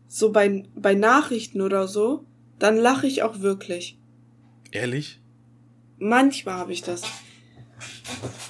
[0.09, 2.25] so bei, bei Nachrichten oder so,
[2.59, 3.99] dann lache ich auch wirklich.
[4.71, 5.21] Ehrlich?
[5.99, 7.03] Manchmal habe ich das.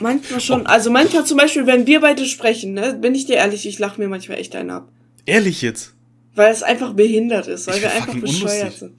[0.00, 0.66] Manchmal schon.
[0.66, 4.00] Also manchmal zum Beispiel, wenn wir beide sprechen, ne, bin ich dir ehrlich, ich lache
[4.00, 4.90] mir manchmal echt einen ab.
[5.26, 5.94] Ehrlich jetzt?
[6.34, 8.78] Weil es einfach behindert ist, weil ich wir einfach bescheuert unlustig.
[8.78, 8.92] sind.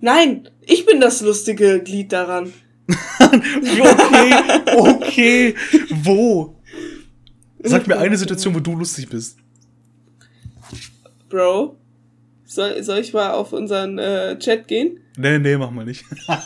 [0.00, 2.52] Nein, ich bin das lustige Glied daran.
[3.20, 4.34] okay,
[4.76, 5.54] okay.
[5.90, 6.57] Wo?
[7.62, 9.38] Sag mir eine Situation, wo du lustig bist.
[11.28, 11.76] Bro,
[12.44, 15.00] soll, soll ich mal auf unseren äh, Chat gehen?
[15.16, 16.04] Nee, nee, mach mal nicht.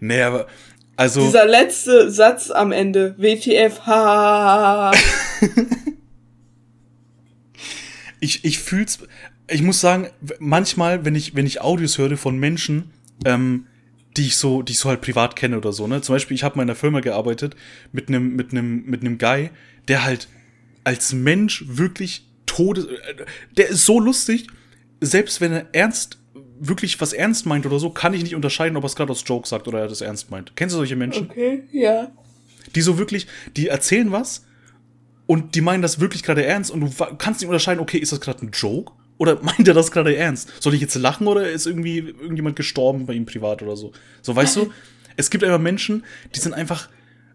[0.00, 0.46] nee, aber
[0.96, 1.22] also.
[1.22, 4.90] Dieser letzte Satz am Ende, WTF, ha.
[8.20, 8.98] ich, ich fühl's,
[9.48, 12.90] ich muss sagen, manchmal, wenn ich, wenn ich Audios höre von Menschen,
[13.24, 13.66] ähm,
[14.16, 16.02] die ich so, die ich so halt privat kenne oder so, ne?
[16.02, 17.54] Zum Beispiel, ich habe mal in einer Firma gearbeitet
[17.92, 19.50] mit einem, mit einem, mit einem Guy,
[19.88, 20.28] der halt
[20.84, 23.24] als Mensch wirklich Todes, äh,
[23.56, 24.48] der ist so lustig,
[25.00, 26.18] selbst wenn er ernst,
[26.58, 29.22] wirklich was ernst meint oder so, kann ich nicht unterscheiden, ob er es gerade aus
[29.24, 30.56] Joke sagt oder er das ernst meint.
[30.56, 31.30] Kennst du solche Menschen?
[31.30, 32.10] Okay, ja.
[32.74, 34.44] Die so wirklich, die erzählen was
[35.26, 38.20] Und die meinen das wirklich gerade ernst und du kannst nicht unterscheiden, okay, ist das
[38.20, 38.92] gerade ein Joke?
[39.20, 40.50] Oder meint er das gerade ernst?
[40.60, 43.92] Soll ich jetzt lachen oder ist irgendwie irgendjemand gestorben bei ihm privat oder so?
[44.22, 44.72] So, weißt du?
[45.16, 46.04] Es gibt einfach Menschen,
[46.34, 46.88] die sind einfach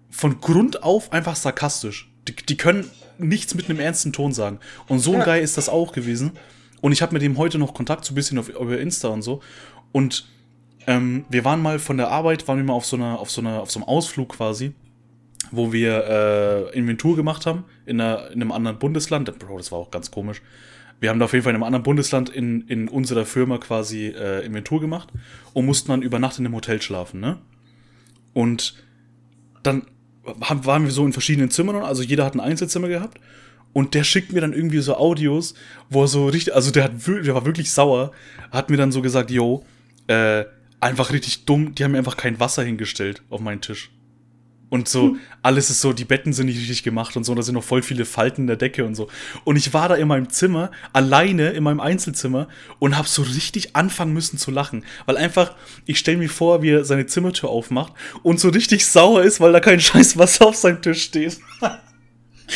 [0.10, 2.10] von Grund auf einfach sarkastisch.
[2.28, 4.60] Die, die können nichts mit einem ernsten Ton sagen.
[4.88, 5.26] Und so ein ja.
[5.26, 6.32] Guy ist das auch gewesen.
[6.82, 9.22] Und ich habe mit dem heute noch Kontakt, so ein bisschen auf, über Insta und
[9.22, 9.42] so.
[9.92, 10.26] Und
[10.88, 13.42] ähm, wir waren mal von der Arbeit, waren wir mal auf so einer, auf so
[13.42, 14.74] einer, auf so einem Ausflug quasi,
[15.52, 19.38] wo wir äh, Inventur gemacht haben in, einer, in einem anderen Bundesland.
[19.38, 20.42] Bro, das war auch ganz komisch.
[21.00, 24.08] Wir haben da auf jeden Fall in einem anderen Bundesland in, in unserer Firma quasi
[24.08, 25.10] äh, Inventur gemacht
[25.54, 27.38] und mussten dann über Nacht in einem Hotel schlafen, ne?
[28.34, 28.84] Und
[29.64, 29.88] dann
[30.42, 33.20] haben, waren wir so in verschiedenen Zimmern, also jeder hat ein Einzelzimmer gehabt.
[33.74, 35.54] Und der schickt mir dann irgendwie so Audios,
[35.90, 38.12] wo er so richtig, also der, hat, der war wirklich sauer,
[38.52, 39.66] hat mir dann so gesagt, yo,
[40.08, 40.46] äh,
[40.80, 43.92] einfach richtig dumm, die haben mir einfach kein Wasser hingestellt auf meinen Tisch.
[44.70, 45.20] Und so, hm.
[45.44, 47.82] alles ist so, die Betten sind nicht richtig gemacht und so, da sind noch voll
[47.82, 49.08] viele Falten in der Decke und so.
[49.44, 52.48] Und ich war da in meinem Zimmer, alleine in meinem Einzelzimmer
[52.80, 54.84] und hab so richtig anfangen müssen zu lachen.
[55.06, 55.56] Weil einfach,
[55.86, 57.94] ich stell mir vor, wie er seine Zimmertür aufmacht
[58.24, 61.38] und so richtig sauer ist, weil da kein scheiß Wasser auf seinem Tisch steht.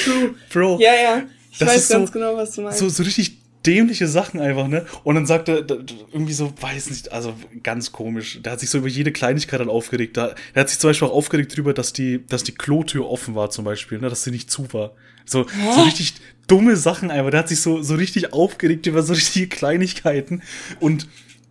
[0.04, 0.36] True.
[0.52, 0.80] Bro.
[0.80, 1.24] Ja, ja.
[1.52, 2.80] Ich weiß ganz so, genau, was du meinst.
[2.80, 4.86] So, so richtig dämliche Sachen einfach, ne?
[5.04, 7.34] Und dann sagt er irgendwie so, weiß nicht, also
[7.64, 8.40] ganz komisch.
[8.42, 10.18] Der hat sich so über jede Kleinigkeit dann aufgeregt.
[10.18, 13.36] Der, der hat sich zum Beispiel auch aufgeregt darüber, dass die, dass die Klotür offen
[13.36, 14.10] war, zum Beispiel, ne?
[14.10, 14.92] Dass sie nicht zu war.
[15.26, 15.46] So,
[15.76, 16.14] so richtig
[16.48, 17.32] dumme Sachen einfach.
[17.32, 20.42] Der hat sich so, so richtig aufgeregt über so richtige Kleinigkeiten.
[20.80, 21.08] Und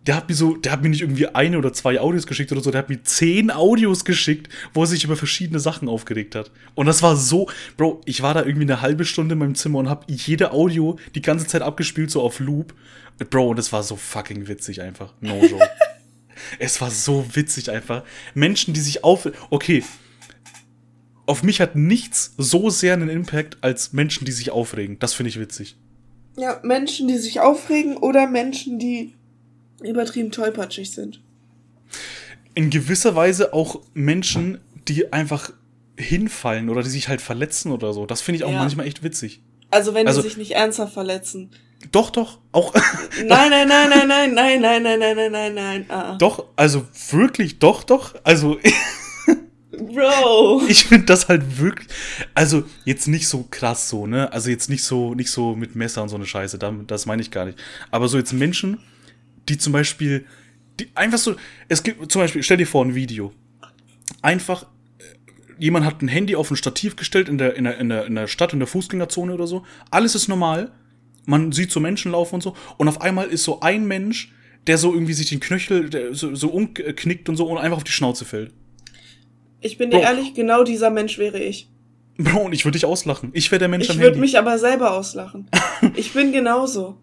[0.09, 2.61] der hat mir so, der hat mir nicht irgendwie eine oder zwei Audios geschickt oder
[2.61, 6.49] so, der hat mir zehn Audios geschickt, wo er sich über verschiedene Sachen aufgeregt hat.
[6.73, 7.47] Und das war so,
[7.77, 10.97] Bro, ich war da irgendwie eine halbe Stunde in meinem Zimmer und hab jede Audio
[11.13, 12.73] die ganze Zeit abgespielt, so auf Loop.
[13.29, 15.13] Bro, und das war so fucking witzig einfach.
[15.21, 15.69] No joke.
[16.57, 18.01] es war so witzig einfach.
[18.33, 19.83] Menschen, die sich auf, okay.
[21.27, 24.97] Auf mich hat nichts so sehr einen Impact als Menschen, die sich aufregen.
[24.97, 25.77] Das finde ich witzig.
[26.35, 29.13] Ja, Menschen, die sich aufregen oder Menschen, die
[29.81, 31.21] übertrieben tollpatschig sind.
[32.55, 35.51] In gewisser Weise auch Menschen, die einfach
[35.97, 38.05] hinfallen oder die sich halt verletzen oder so.
[38.05, 38.59] Das finde ich auch ja.
[38.59, 39.41] manchmal echt witzig.
[39.71, 41.51] Also wenn also, die sich nicht ernsthaft verletzen.
[41.91, 42.73] Doch, doch, auch.
[43.25, 45.85] Nein, nein, nein, nein, nein, nein, nein, nein, nein, nein, nein, nein.
[45.89, 46.17] Ah.
[46.17, 48.15] Doch, also wirklich, doch, doch.
[48.23, 48.57] Also.
[49.71, 50.63] Bro.
[50.67, 51.87] Ich finde das halt wirklich.
[52.35, 54.31] Also, jetzt nicht so krass so, ne?
[54.33, 56.59] Also jetzt nicht so, nicht so mit Messer und so eine Scheiße.
[56.85, 57.57] Das meine ich gar nicht.
[57.91, 58.79] Aber so jetzt Menschen,
[59.49, 60.25] die zum Beispiel,
[60.79, 61.35] die einfach so,
[61.67, 63.33] es gibt zum Beispiel, stell dir vor ein Video.
[64.21, 65.03] Einfach, äh,
[65.57, 68.15] jemand hat ein Handy auf ein Stativ gestellt in der, in der, in der, in
[68.15, 69.65] der Stadt, in der Fußgängerzone oder so.
[69.91, 70.71] Alles ist normal.
[71.25, 72.55] Man sieht so Menschen laufen und so.
[72.77, 74.33] Und auf einmal ist so ein Mensch,
[74.67, 77.91] der so irgendwie sich den Knöchel so, so umknickt und so und einfach auf die
[77.91, 78.53] Schnauze fällt.
[79.61, 80.05] Ich bin dir Bro.
[80.05, 81.69] ehrlich, genau dieser Mensch wäre ich.
[82.17, 83.29] Bro, und ich würde dich auslachen.
[83.33, 84.07] Ich wäre der Mensch ich am Handy.
[84.07, 85.49] Ich würde mich aber selber auslachen.
[85.95, 86.97] ich bin genauso.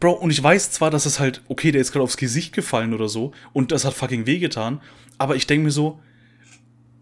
[0.00, 2.94] Bro, und ich weiß zwar, dass es halt, okay, der ist gerade aufs Gesicht gefallen
[2.94, 4.80] oder so und das hat fucking wehgetan,
[5.18, 6.00] aber ich denke mir so,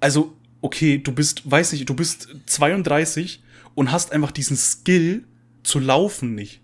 [0.00, 3.42] also, okay, du bist, weiß nicht, du bist 32
[3.74, 5.24] und hast einfach diesen Skill
[5.62, 6.60] zu laufen nicht.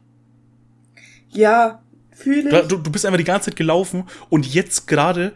[1.30, 2.68] Ja, fühle ich.
[2.68, 5.32] Du, du bist einfach die ganze Zeit gelaufen und jetzt gerade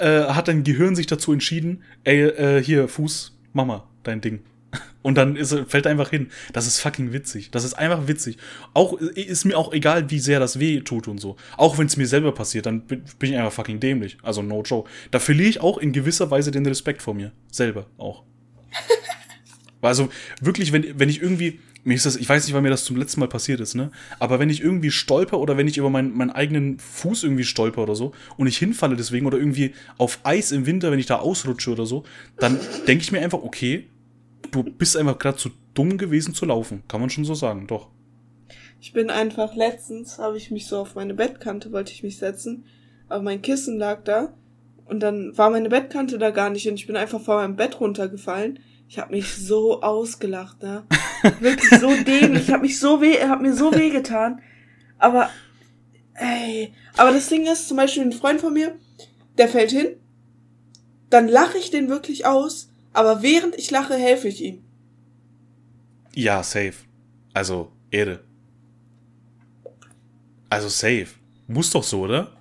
[0.00, 4.40] äh, hat dein Gehirn sich dazu entschieden, ey, äh, hier, Fuß, mach mal dein Ding.
[5.02, 6.28] Und dann ist, fällt einfach hin.
[6.52, 7.50] Das ist fucking witzig.
[7.50, 8.38] Das ist einfach witzig.
[8.72, 11.36] Auch ist mir auch egal, wie sehr das weh tut und so.
[11.56, 14.16] Auch wenn es mir selber passiert, dann bin, bin ich einfach fucking dämlich.
[14.22, 14.88] Also no joke.
[15.10, 17.32] Da verliere ich auch in gewisser Weise den Respekt vor mir.
[17.50, 18.22] Selber auch.
[19.82, 20.08] also
[20.40, 22.96] wirklich, wenn, wenn ich irgendwie, mir ist das, ich weiß nicht, wann mir das zum
[22.96, 23.90] letzten Mal passiert ist, ne?
[24.20, 27.82] Aber wenn ich irgendwie stolper oder wenn ich über meinen, meinen eigenen Fuß irgendwie stolper
[27.82, 31.16] oder so und ich hinfalle deswegen oder irgendwie auf Eis im Winter, wenn ich da
[31.16, 32.04] ausrutsche oder so,
[32.38, 33.88] dann denke ich mir einfach, okay,
[34.52, 36.84] du bist einfach gerade zu dumm gewesen zu laufen.
[36.86, 37.88] Kann man schon so sagen, doch.
[38.80, 42.64] Ich bin einfach letztens, habe ich mich so auf meine Bettkante, wollte ich mich setzen,
[43.08, 44.34] aber mein Kissen lag da
[44.84, 47.80] und dann war meine Bettkante da gar nicht und ich bin einfach vor meinem Bett
[47.80, 48.58] runtergefallen.
[48.88, 50.84] Ich habe mich so ausgelacht, ne?
[51.40, 52.42] Wirklich so dämlich.
[52.42, 54.42] Ich habe mich so weh, hab mir so weh getan.
[54.98, 55.30] Aber,
[56.14, 56.74] ey.
[56.96, 58.74] Aber das Ding ist, zum Beispiel ein Freund von mir,
[59.38, 59.96] der fällt hin,
[61.08, 64.64] dann lache ich den wirklich aus aber während ich lache, helfe ich ihm.
[66.14, 66.74] Ja, safe.
[67.32, 68.20] Also, Ehre.
[70.50, 71.08] Also safe.
[71.46, 72.36] Muss doch so, oder?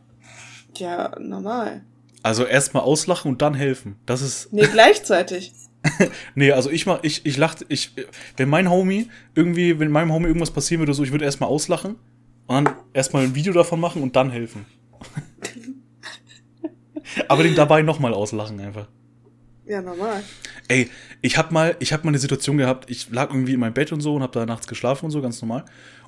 [0.78, 1.84] Ja, normal.
[2.24, 3.96] Also erstmal auslachen und dann helfen.
[4.06, 4.52] Das ist.
[4.52, 5.54] Nee, gleichzeitig.
[6.36, 7.92] nee, also ich mach, ich, ich lach, ich,
[8.38, 11.96] wenn mein Homie irgendwie, wenn meinem Homie irgendwas passieren würde, so, ich würde erstmal auslachen
[12.46, 14.66] und dann erstmal ein Video davon machen und dann helfen.
[17.28, 18.88] Aber den dabei nochmal auslachen einfach.
[19.72, 20.22] Ja, normal.
[20.68, 20.90] Ey,
[21.22, 23.94] ich hab mal, ich hab mal eine Situation gehabt, ich lag irgendwie in meinem Bett
[23.94, 25.64] und so und hab da nachts geschlafen und so, ganz normal.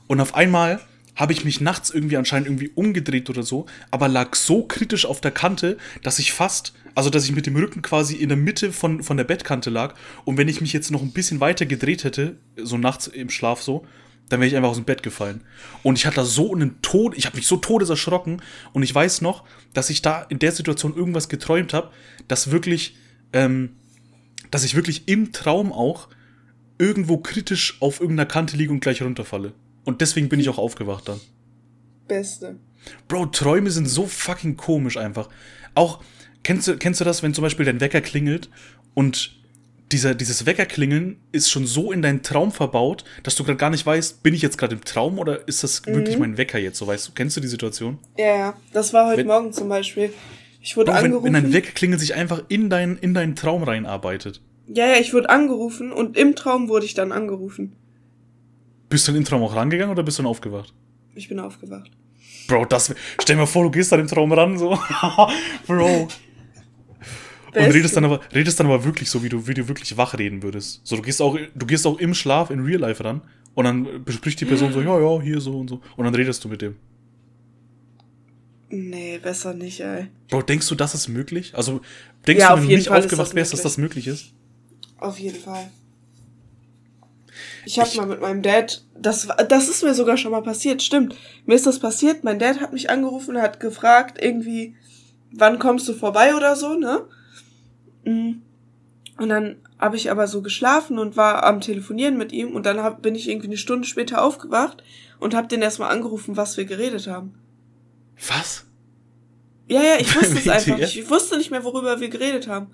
[0.07, 0.81] Und auf einmal
[1.15, 5.21] habe ich mich nachts irgendwie anscheinend irgendwie umgedreht oder so, aber lag so kritisch auf
[5.21, 8.73] der Kante, dass ich fast, also dass ich mit dem Rücken quasi in der Mitte
[8.73, 9.95] von, von der Bettkante lag.
[10.25, 13.61] Und wenn ich mich jetzt noch ein bisschen weiter gedreht hätte, so nachts im Schlaf
[13.61, 13.85] so,
[14.27, 15.39] dann wäre ich einfach aus dem Bett gefallen.
[15.83, 18.41] Und ich hatte da so einen Tod, ich habe mich so todeserschrocken
[18.73, 21.91] und ich weiß noch, dass ich da in der Situation irgendwas geträumt habe,
[22.27, 22.97] dass wirklich,
[23.33, 23.75] ähm,
[24.51, 26.09] dass ich wirklich im Traum auch
[26.77, 29.53] irgendwo kritisch auf irgendeiner Kante liege und gleich runterfalle.
[29.83, 31.19] Und deswegen bin ich auch aufgewacht dann.
[32.07, 32.57] Beste.
[33.07, 35.29] Bro, Träume sind so fucking komisch einfach.
[35.75, 36.03] Auch,
[36.43, 38.49] kennst du, kennst du das, wenn zum Beispiel dein Wecker klingelt
[38.93, 39.35] und
[39.91, 43.85] dieser, dieses Weckerklingeln ist schon so in deinen Traum verbaut, dass du gerade gar nicht
[43.85, 45.93] weißt, bin ich jetzt gerade im Traum oder ist das mhm.
[45.93, 46.79] wirklich mein Wecker jetzt?
[46.79, 47.99] So weißt du, kennst du die Situation?
[48.17, 48.53] Ja, ja.
[48.71, 50.11] Das war heute wenn, Morgen zum Beispiel.
[50.63, 51.25] Ich wurde Bro, angerufen.
[51.25, 54.41] Wenn, wenn dein Weckerklingel sich einfach in, dein, in deinen Traum reinarbeitet.
[54.67, 57.75] Ja, ja, ich wurde angerufen und im Traum wurde ich dann angerufen.
[58.87, 60.73] Bist du in den Traum auch rangegangen oder bist du dann aufgewacht?
[61.15, 61.91] Ich bin aufgewacht.
[62.47, 62.95] Bro, das.
[63.21, 64.79] Stell dir mal vor, du gehst da im Traum ran, so.
[65.67, 66.07] Bro.
[67.55, 70.17] Und redest dann aber, redest dann aber wirklich so, wie du, wie du wirklich wach
[70.17, 70.79] reden würdest.
[70.85, 73.21] So, du gehst auch, du gehst auch im Schlaf in Real Life ran
[73.53, 75.81] und dann bespricht die Person so, ja, ja, hier so und so.
[75.97, 76.77] Und dann redest du mit dem.
[78.75, 80.07] Nee, besser nicht, ey.
[80.31, 81.53] Bro, denkst du, das ist möglich?
[81.53, 81.81] Also,
[82.25, 84.31] denkst ja, du, wenn du nicht Fall aufgewacht wärst, dass das möglich ist?
[84.97, 85.69] Auf jeden Fall.
[87.65, 91.15] Ich habe mal mit meinem Dad, das, das ist mir sogar schon mal passiert, stimmt.
[91.45, 94.75] Mir ist das passiert, mein Dad hat mich angerufen, hat gefragt, irgendwie,
[95.31, 97.05] wann kommst du vorbei oder so, ne?
[98.05, 98.41] Mm.
[99.19, 102.81] Und dann habe ich aber so geschlafen und war am Telefonieren mit ihm und dann
[102.81, 104.81] hab, bin ich irgendwie eine Stunde später aufgewacht
[105.19, 107.35] und habe den erstmal angerufen, was wir geredet haben.
[108.27, 108.65] Was?
[109.67, 110.97] Ja, ja, ich wusste es einfach nicht.
[110.97, 112.67] Ich wusste nicht mehr, worüber wir geredet haben.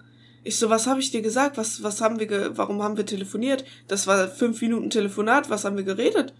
[0.43, 1.57] Ich so, was habe ich dir gesagt?
[1.57, 3.65] Was, was haben wir, ge warum haben wir telefoniert?
[3.87, 5.49] Das war fünf Minuten Telefonat.
[5.49, 6.33] Was haben wir geredet?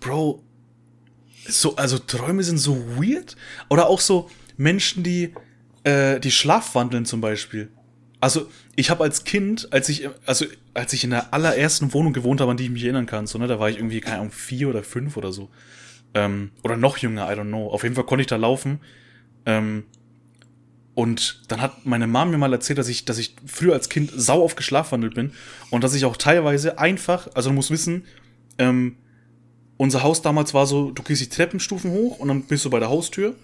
[0.00, 0.42] Bro,
[1.46, 3.36] so, also Träume sind so weird.
[3.68, 5.34] Oder auch so Menschen, die,
[5.84, 7.70] äh, die schlafwandeln zum Beispiel.
[8.20, 10.44] Also, ich habe als Kind, als ich, also,
[10.74, 13.38] als ich in der allerersten Wohnung gewohnt habe, an die ich mich erinnern kann, so,
[13.38, 15.48] ne, da war ich irgendwie, keine Ahnung, vier oder fünf oder so.
[16.14, 17.68] Ähm, oder noch jünger, I don't know.
[17.68, 18.80] Auf jeden Fall konnte ich da laufen.
[19.46, 19.84] Ähm,
[20.94, 24.10] und dann hat meine Mom mir mal erzählt, dass ich, dass ich früher als Kind
[24.14, 25.32] sau oft geschlafwandelt bin
[25.70, 28.04] und dass ich auch teilweise einfach, also du musst wissen,
[28.58, 28.96] ähm,
[29.76, 32.80] unser Haus damals war so, du gehst die Treppenstufen hoch und dann bist du bei
[32.80, 33.34] der Haustür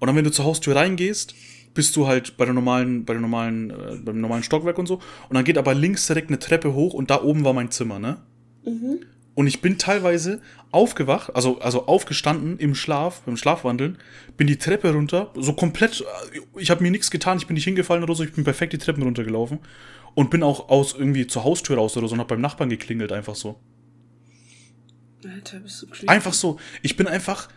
[0.00, 1.34] und dann, wenn du zur Haustür reingehst,
[1.74, 4.94] bist du halt bei der normalen, bei der normalen, äh, beim normalen Stockwerk und so.
[5.28, 7.98] Und dann geht aber links direkt eine Treppe hoch und da oben war mein Zimmer,
[7.98, 8.18] ne?
[8.64, 9.00] Mhm.
[9.34, 13.98] Und ich bin teilweise aufgewacht, also, also aufgestanden im Schlaf, beim Schlafwandeln,
[14.36, 16.04] bin die Treppe runter, so komplett,
[16.56, 18.78] ich habe mir nichts getan, ich bin nicht hingefallen oder so, ich bin perfekt die
[18.78, 19.58] Treppen runtergelaufen
[20.14, 23.12] und bin auch aus irgendwie zur Haustür raus oder so und hab beim Nachbarn geklingelt,
[23.12, 23.60] einfach so.
[25.24, 26.08] Alter, bist du creepy.
[26.08, 27.48] Einfach so, ich bin einfach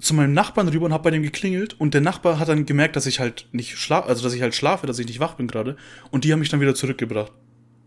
[0.00, 2.96] zu meinem Nachbarn rüber und hab bei dem geklingelt und der Nachbar hat dann gemerkt,
[2.96, 5.48] dass ich halt nicht schlafe, also dass ich halt schlafe, dass ich nicht wach bin
[5.48, 5.76] gerade
[6.10, 7.32] und die haben mich dann wieder zurückgebracht.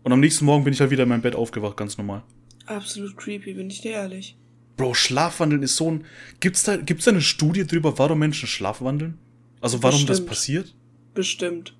[0.02, 2.22] Und am nächsten Morgen bin ich halt wieder in meinem Bett aufgewacht, ganz normal.
[2.70, 4.36] Absolut creepy, bin ich dir ehrlich.
[4.76, 6.04] Bro, Schlafwandeln ist so ein.
[6.38, 9.18] Gibt's da, gibt's da eine Studie drüber, warum Menschen schlafwandeln?
[9.60, 10.10] Also warum Bestimmt.
[10.10, 10.74] das passiert?
[11.12, 11.76] Bestimmt.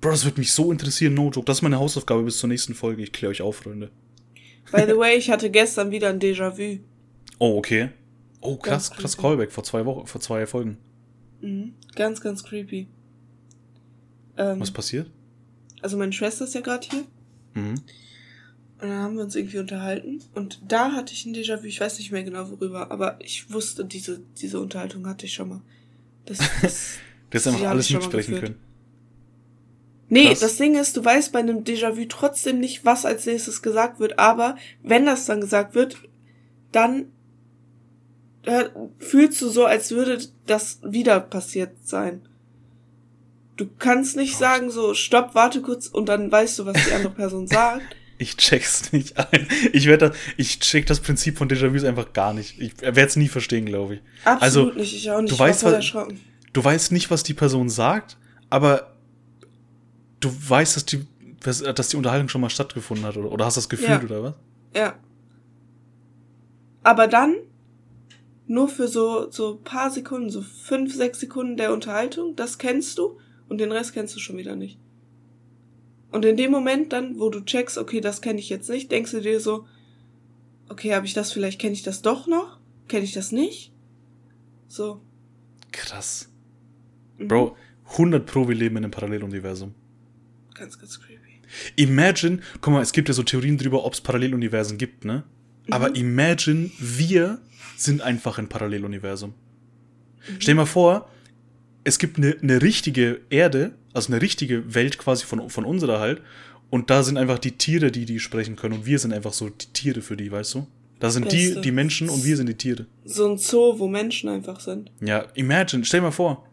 [0.00, 1.44] Bro, das wird mich so interessieren, no joke.
[1.44, 3.02] Das ist meine Hausaufgabe bis zur nächsten Folge.
[3.04, 3.92] Ich kläre euch auf, Freunde.
[4.72, 6.80] By the way, ich hatte gestern wieder ein Déjà-vu.
[7.38, 7.90] Oh, okay.
[8.40, 10.78] Oh, krass, krass Callback vor zwei Wochen, vor zwei Folgen.
[11.40, 11.74] Mhm.
[11.94, 12.88] Ganz, ganz creepy.
[14.36, 15.08] Ähm, Was passiert?
[15.80, 17.04] Also meine Schwester ist ja gerade hier.
[17.54, 17.76] Mhm.
[18.82, 20.20] Und dann haben wir uns irgendwie unterhalten.
[20.34, 23.84] Und da hatte ich ein Déjà-vu, ich weiß nicht mehr genau worüber, aber ich wusste,
[23.84, 25.60] diese, diese Unterhaltung hatte ich schon mal.
[26.24, 26.98] Das, das,
[27.30, 28.56] du hast einfach alles mitsprechen können.
[30.08, 30.40] Nee, Krass.
[30.40, 34.18] das Ding ist, du weißt bei einem Déjà-vu trotzdem nicht, was als nächstes gesagt wird,
[34.18, 35.96] aber wenn das dann gesagt wird,
[36.72, 37.06] dann
[38.42, 38.64] äh,
[38.98, 42.28] fühlst du so, als würde das wieder passiert sein.
[43.56, 47.14] Du kannst nicht sagen so, stopp, warte kurz und dann weißt du, was die andere
[47.14, 47.96] Person sagt.
[48.22, 49.48] Ich check's nicht ein.
[49.72, 52.60] Ich werde ich check das Prinzip von Déjà-vus einfach gar nicht.
[52.60, 54.00] Ich werde es nie verstehen, glaube ich.
[54.24, 55.32] Absolut also, nicht, ich auch nicht.
[55.32, 55.92] Du weißt, was,
[56.52, 58.16] du weißt nicht, was die Person sagt,
[58.48, 58.94] aber
[60.20, 61.04] du weißt, dass die,
[61.40, 64.02] dass die Unterhaltung schon mal stattgefunden hat, oder, oder hast das gefühlt, ja.
[64.02, 64.34] oder was?
[64.72, 64.94] Ja.
[66.84, 67.34] Aber dann
[68.46, 73.18] nur für so, so paar Sekunden, so fünf, sechs Sekunden der Unterhaltung, das kennst du
[73.48, 74.78] und den Rest kennst du schon wieder nicht.
[76.12, 79.10] Und in dem Moment dann, wo du checkst, okay, das kenne ich jetzt nicht, denkst
[79.12, 79.66] du dir so,
[80.68, 82.58] okay, habe ich das vielleicht, kenne ich das doch noch?
[82.88, 83.72] Kenne ich das nicht?
[84.68, 85.00] So.
[85.72, 86.28] Krass.
[87.18, 87.28] Mhm.
[87.28, 87.56] Bro,
[87.92, 89.74] 100 Pro, wir leben in einem Paralleluniversum.
[90.54, 91.40] Ganz, ganz creepy.
[91.76, 95.24] Imagine, guck mal, es gibt ja so Theorien drüber, ob es Paralleluniversen gibt, ne?
[95.70, 95.94] Aber Mhm.
[95.96, 97.40] imagine, wir
[97.76, 99.30] sind einfach ein Paralleluniversum.
[99.30, 100.40] Mhm.
[100.40, 101.08] Stell dir mal vor,
[101.84, 106.20] es gibt eine, eine richtige Erde, also eine richtige Welt quasi von, von unserer halt,
[106.70, 109.48] und da sind einfach die Tiere, die die sprechen können, und wir sind einfach so
[109.50, 110.66] die Tiere für die, weißt du?
[111.00, 111.60] Da sind die, Beste.
[111.62, 112.86] die Menschen und wir sind die Tiere.
[113.04, 114.90] So ein Zoo, wo Menschen einfach sind.
[115.00, 116.46] Ja, imagine, stell dir mal vor,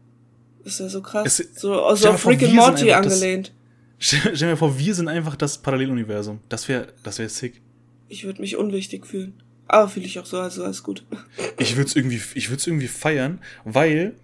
[0.64, 1.40] Ist ja so krass.
[1.40, 3.54] Es- so also auf Rick and Morty einfach das- angelehnt.
[4.00, 6.40] stell, stell dir mal vor, wir sind einfach das Paralleluniversum.
[6.50, 7.62] Das wäre, das wäre sick.
[8.08, 9.34] Ich würde mich unwichtig fühlen.
[9.68, 11.06] Aber fühle ich auch so, also alles gut.
[11.60, 14.16] Ich würde es irgendwie, ich würde irgendwie feiern, weil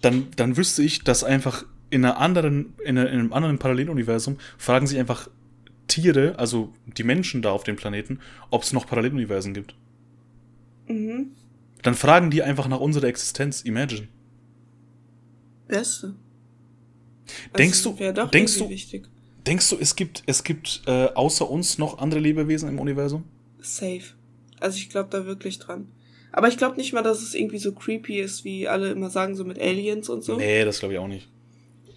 [0.00, 4.38] dann, dann wüsste ich, dass einfach in einer anderen, in, einer, in einem anderen Paralleluniversum
[4.58, 5.28] fragen sich einfach
[5.88, 8.18] Tiere, also die Menschen da auf dem Planeten,
[8.50, 9.74] ob es noch Paralleluniversen gibt.
[10.88, 11.32] Mhm.
[11.82, 13.60] Dann fragen die einfach nach unserer Existenz.
[13.62, 14.08] Imagine.
[15.68, 16.14] Beste.
[17.56, 19.06] Denkst du- Wäre doch denkst du- wichtig.
[19.46, 23.24] Denkst du, es gibt, es gibt äh, außer uns noch andere Lebewesen im Universum?
[23.60, 24.02] Safe.
[24.60, 25.88] Also ich glaube da wirklich dran.
[26.30, 29.34] Aber ich glaube nicht mal, dass es irgendwie so creepy ist, wie alle immer sagen,
[29.34, 30.36] so mit Aliens und so.
[30.36, 31.28] Nee, das glaube ich auch nicht.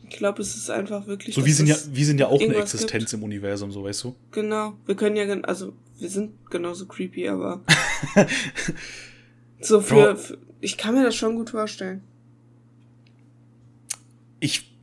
[0.09, 1.35] Ich glaube, es ist einfach wirklich.
[1.35, 4.15] So, wir sind ja, wir sind ja auch eine Existenz im Universum, so weißt du?
[4.31, 4.77] Genau.
[4.85, 7.63] Wir können ja, also wir sind genauso creepy, aber
[9.61, 12.01] so für, für, ich kann mir das schon gut vorstellen.
[14.39, 14.75] Ich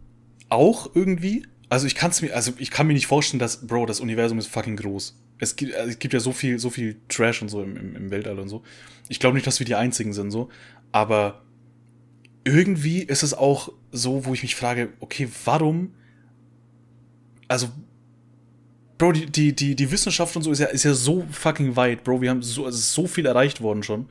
[0.49, 1.47] auch irgendwie.
[1.69, 4.39] Also ich kann es mir, also ich kann mir nicht vorstellen, dass, Bro, das Universum
[4.39, 5.17] ist fucking groß.
[5.39, 7.97] Es gibt, also es gibt ja so viel, so viel Trash und so im, im,
[7.97, 8.63] im Weltall und so.
[9.09, 10.51] Ich glaube nicht, dass wir die einzigen sind, so.
[10.91, 11.43] Aber
[12.45, 15.95] irgendwie ist es auch so, wo ich mich frage, okay, warum?
[17.49, 17.69] Also,
[18.99, 22.05] Bro, die, die, die, die Wissenschaft und so ist ja, ist ja so fucking weit,
[22.05, 22.21] Bro.
[22.21, 24.09] Wir haben so, ist so viel erreicht worden schon.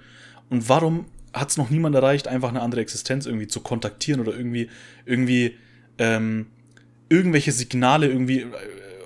[0.50, 4.36] Und warum hat es noch niemand erreicht, einfach eine andere Existenz irgendwie zu kontaktieren oder
[4.36, 4.70] irgendwie,
[5.06, 5.56] irgendwie,
[5.98, 6.48] ähm,
[7.10, 8.48] irgendwelche Signale irgendwie äh,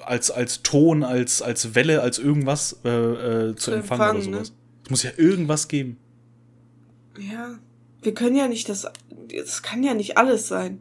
[0.04, 4.32] als, als Ton, als, als Welle, als irgendwas äh, äh, zu, Zu empfangen, oder empfangen,
[4.32, 4.38] ne?
[4.38, 4.54] sowas.
[4.84, 5.98] Es muss ja irgendwas geben.
[7.20, 7.60] Ja.
[8.02, 8.86] Wir können ja nicht das,
[9.28, 10.80] das kann ja nicht alles sein.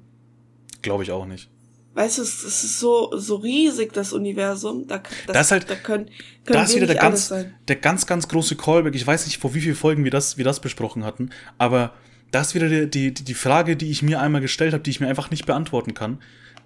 [0.83, 1.51] Glaube ich auch nicht.
[1.95, 4.87] Weißt du, es, es ist so, so riesig, das Universum.
[4.89, 6.07] Da, das, Das ist halt- da können,
[6.45, 7.55] können Da ist wieder der ganz, sein.
[7.69, 8.95] der ganz, ganz große Callback.
[8.97, 11.95] Ich weiß nicht, vor wie vielen Folgen wir das, wir das besprochen hatten, aber
[12.33, 14.99] das ist wieder die, die, die Frage, die ich mir einmal gestellt habe, die ich
[14.99, 16.21] mir einfach nicht beantworten kann.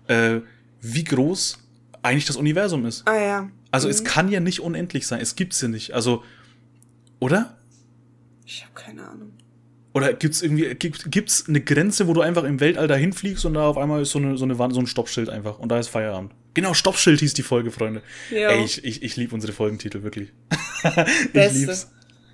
[0.07, 0.41] Äh,
[0.81, 1.59] wie groß
[2.01, 3.07] eigentlich das Universum ist.
[3.07, 3.51] Ah ja.
[3.71, 3.91] Also Mhm.
[3.91, 5.21] es kann ja nicht unendlich sein.
[5.21, 5.93] Es gibt's ja nicht.
[5.93, 6.23] Also,
[7.21, 7.59] oder?
[8.47, 9.33] Ich habe keine Ahnung.
[9.99, 13.55] Oder gibt's irgendwie, gibt, gibt's eine Grenze, wo du einfach im Weltall dahin fliegst und
[13.55, 15.89] da auf einmal ist so eine, so eine so ein Stoppschild einfach und da ist
[15.89, 16.33] Feierabend.
[16.55, 18.03] Genau, Stoppschild hieß die Folge, Freunde.
[18.31, 18.51] Ja.
[18.51, 20.33] Ey, ich, ich, ich liebe unsere Folgentitel, wirklich.
[20.85, 21.59] ich Beste.
[21.59, 21.91] lieb's.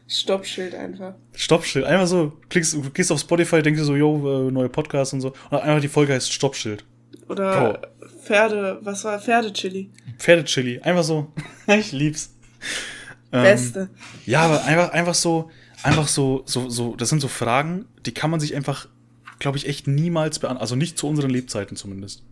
[0.06, 1.14] Stoppschild einfach.
[1.34, 1.86] Stoppschild.
[1.86, 5.20] Einfach so, klickst, du gehst auf Spotify, denkst dir so, yo, äh, neue Podcast und
[5.20, 5.32] so.
[5.50, 6.84] Und einfach die Folge heißt Stoppschild.
[7.28, 7.80] Oder
[8.22, 9.90] Pferde, was war Pferdechili?
[10.18, 10.80] Pferdechili.
[10.80, 11.32] Einfach so.
[11.66, 12.34] ich lieb's.
[13.32, 13.90] Ähm, Beste.
[14.26, 15.50] Ja, aber einfach, einfach so,
[15.84, 18.88] einfach so, so, so, das sind so Fragen, die kann man sich einfach,
[19.38, 20.62] glaube ich, echt niemals beantworten.
[20.62, 22.22] Also nicht zu unseren Lebzeiten zumindest.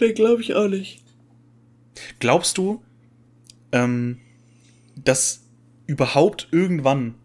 [0.00, 1.02] Nee, glaube ich auch nicht.
[2.20, 2.82] Glaubst du,
[3.72, 4.20] ähm,
[4.96, 5.42] dass
[5.86, 7.16] überhaupt irgendwann,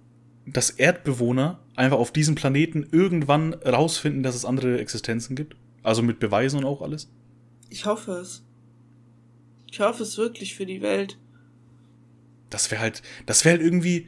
[0.45, 5.55] dass Erdbewohner einfach auf diesem Planeten irgendwann rausfinden, dass es andere Existenzen gibt?
[5.83, 7.09] Also mit Beweisen und auch alles?
[7.69, 8.43] Ich hoffe es.
[9.71, 11.17] Ich hoffe es wirklich für die Welt.
[12.49, 14.07] Das wäre halt, das wäre halt irgendwie,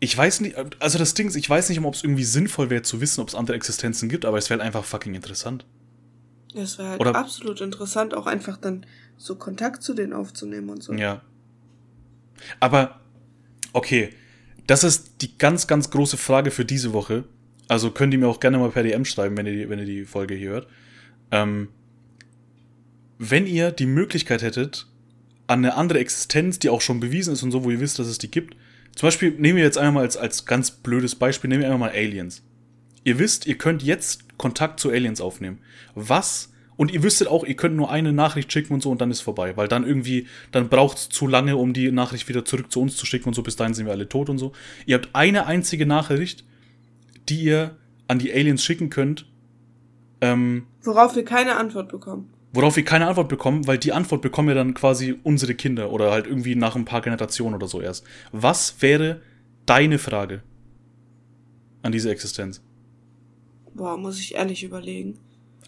[0.00, 2.82] ich weiß nicht, also das Ding ist, ich weiß nicht, ob es irgendwie sinnvoll wäre
[2.82, 5.66] zu wissen, ob es andere Existenzen gibt, aber es wäre halt einfach fucking interessant.
[6.54, 8.86] Es wäre halt Oder- absolut interessant, auch einfach dann
[9.18, 10.94] so Kontakt zu denen aufzunehmen und so.
[10.94, 11.20] Ja.
[12.58, 13.00] Aber,
[13.74, 14.10] okay,
[14.66, 17.24] das ist die ganz, ganz große Frage für diese Woche.
[17.68, 19.84] Also könnt ihr mir auch gerne mal per DM schreiben, wenn ihr die, wenn ihr
[19.84, 20.66] die Folge hier hört.
[21.30, 21.68] Ähm,
[23.18, 24.86] wenn ihr die Möglichkeit hättet,
[25.46, 28.06] an eine andere Existenz, die auch schon bewiesen ist und so, wo ihr wisst, dass
[28.06, 28.56] es die gibt.
[28.96, 31.80] Zum Beispiel nehmen wir jetzt einfach mal als, als ganz blödes Beispiel, nehmen wir einfach
[31.80, 32.42] mal Aliens.
[33.04, 35.60] Ihr wisst, ihr könnt jetzt Kontakt zu Aliens aufnehmen.
[35.94, 36.52] Was?
[36.76, 39.20] Und ihr wüsstet auch, ihr könnt nur eine Nachricht schicken und so und dann ist
[39.20, 39.56] vorbei.
[39.56, 42.96] Weil dann irgendwie, dann braucht es zu lange, um die Nachricht wieder zurück zu uns
[42.96, 44.52] zu schicken und so, bis dahin sind wir alle tot und so.
[44.86, 46.44] Ihr habt eine einzige Nachricht,
[47.28, 47.76] die ihr
[48.08, 49.26] an die Aliens schicken könnt,
[50.20, 52.32] ähm, Worauf wir keine Antwort bekommen.
[52.52, 56.10] Worauf wir keine Antwort bekommen, weil die Antwort bekommen ja dann quasi unsere Kinder oder
[56.10, 58.04] halt irgendwie nach ein paar Generationen oder so erst.
[58.32, 59.20] Was wäre
[59.66, 60.42] deine Frage
[61.82, 62.60] an diese Existenz?
[63.74, 65.18] Boah, muss ich ehrlich überlegen.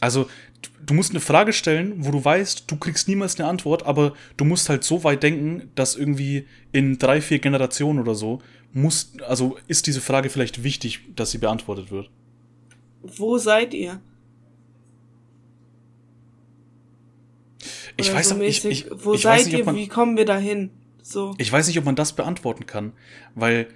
[0.01, 0.25] Also,
[0.61, 4.15] du- du musst eine Frage stellen, wo du weißt, du kriegst niemals eine Antwort, aber
[4.37, 8.41] du musst halt so weit denken, dass irgendwie in drei, vier Generationen oder so
[8.73, 12.11] muss, also ist diese Frage vielleicht wichtig, dass sie beantwortet wird.
[13.03, 14.01] Wo seid ihr?
[17.97, 19.89] Ich weiß, so ich, mäßig, ich, wo ich seid weiß nicht, ihr, ob man, wie
[19.89, 20.71] kommen wir dahin?
[21.03, 21.35] So.
[21.39, 22.93] ich weiß nicht, ob man das beantworten kann,
[23.35, 23.67] weil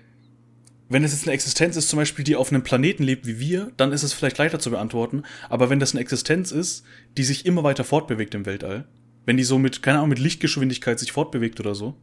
[0.88, 3.72] wenn es jetzt eine Existenz ist, zum Beispiel, die auf einem Planeten lebt wie wir,
[3.76, 5.24] dann ist es vielleicht leichter zu beantworten.
[5.48, 6.84] Aber wenn das eine Existenz ist,
[7.16, 8.86] die sich immer weiter fortbewegt im Weltall,
[9.24, 11.96] wenn die so mit, keine Ahnung, mit Lichtgeschwindigkeit sich fortbewegt oder so,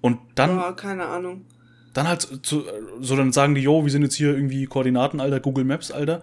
[0.00, 1.44] und dann, Ja, keine Ahnung.
[1.92, 2.64] dann halt zu,
[3.00, 6.22] so dann sagen die, yo, wir sind jetzt hier irgendwie Koordinaten, Alter, Google Maps, Alter.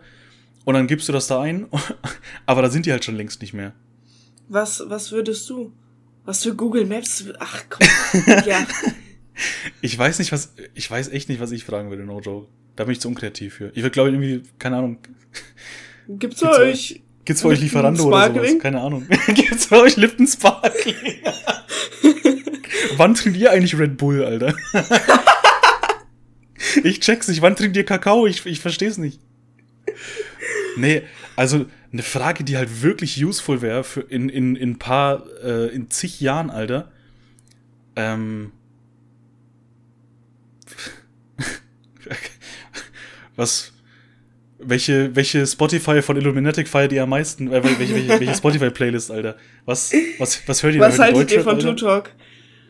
[0.65, 1.67] Und dann gibst du das da ein,
[2.45, 3.73] aber da sind die halt schon längst nicht mehr.
[4.53, 5.73] Was, was würdest du?
[6.25, 7.25] Was für Google Maps?
[7.39, 7.87] Ach komm.
[8.45, 8.67] ja.
[9.81, 12.49] Ich weiß nicht, was, ich weiß echt nicht, was ich fragen würde, no joke.
[12.75, 13.71] Da bin ich zu unkreativ für.
[13.73, 14.99] Ich würde, glaube ich, irgendwie, keine Ahnung,
[16.07, 17.01] Gibt's bei euch?
[17.25, 18.59] gibt's bei euch Lieferando oder sowas?
[18.59, 19.07] Keine Ahnung.
[19.33, 20.95] gibt's bei euch Lipton Sparkling?
[22.97, 24.55] Wann trinkt ihr eigentlich Red Bull, Alter?
[26.83, 27.41] ich check's nicht.
[27.41, 28.27] Wann trinkt ihr Kakao?
[28.27, 29.19] Ich, ich versteh's nicht.
[30.77, 31.03] Nee,
[31.35, 35.67] also eine Frage, die halt wirklich useful wäre für in, in, in ein paar, äh,
[35.67, 36.91] in zig Jahren, Alter.
[37.95, 38.51] Ähm.
[43.35, 43.71] Was.
[44.65, 47.51] Welche, welche Spotify von Illuminatic feiert ihr am meisten?
[47.51, 49.35] Äh, welche, welche, welche Spotify-Playlist, Alter?
[49.65, 52.11] Was, was, was hört ihr Was haltet ihr von Talk?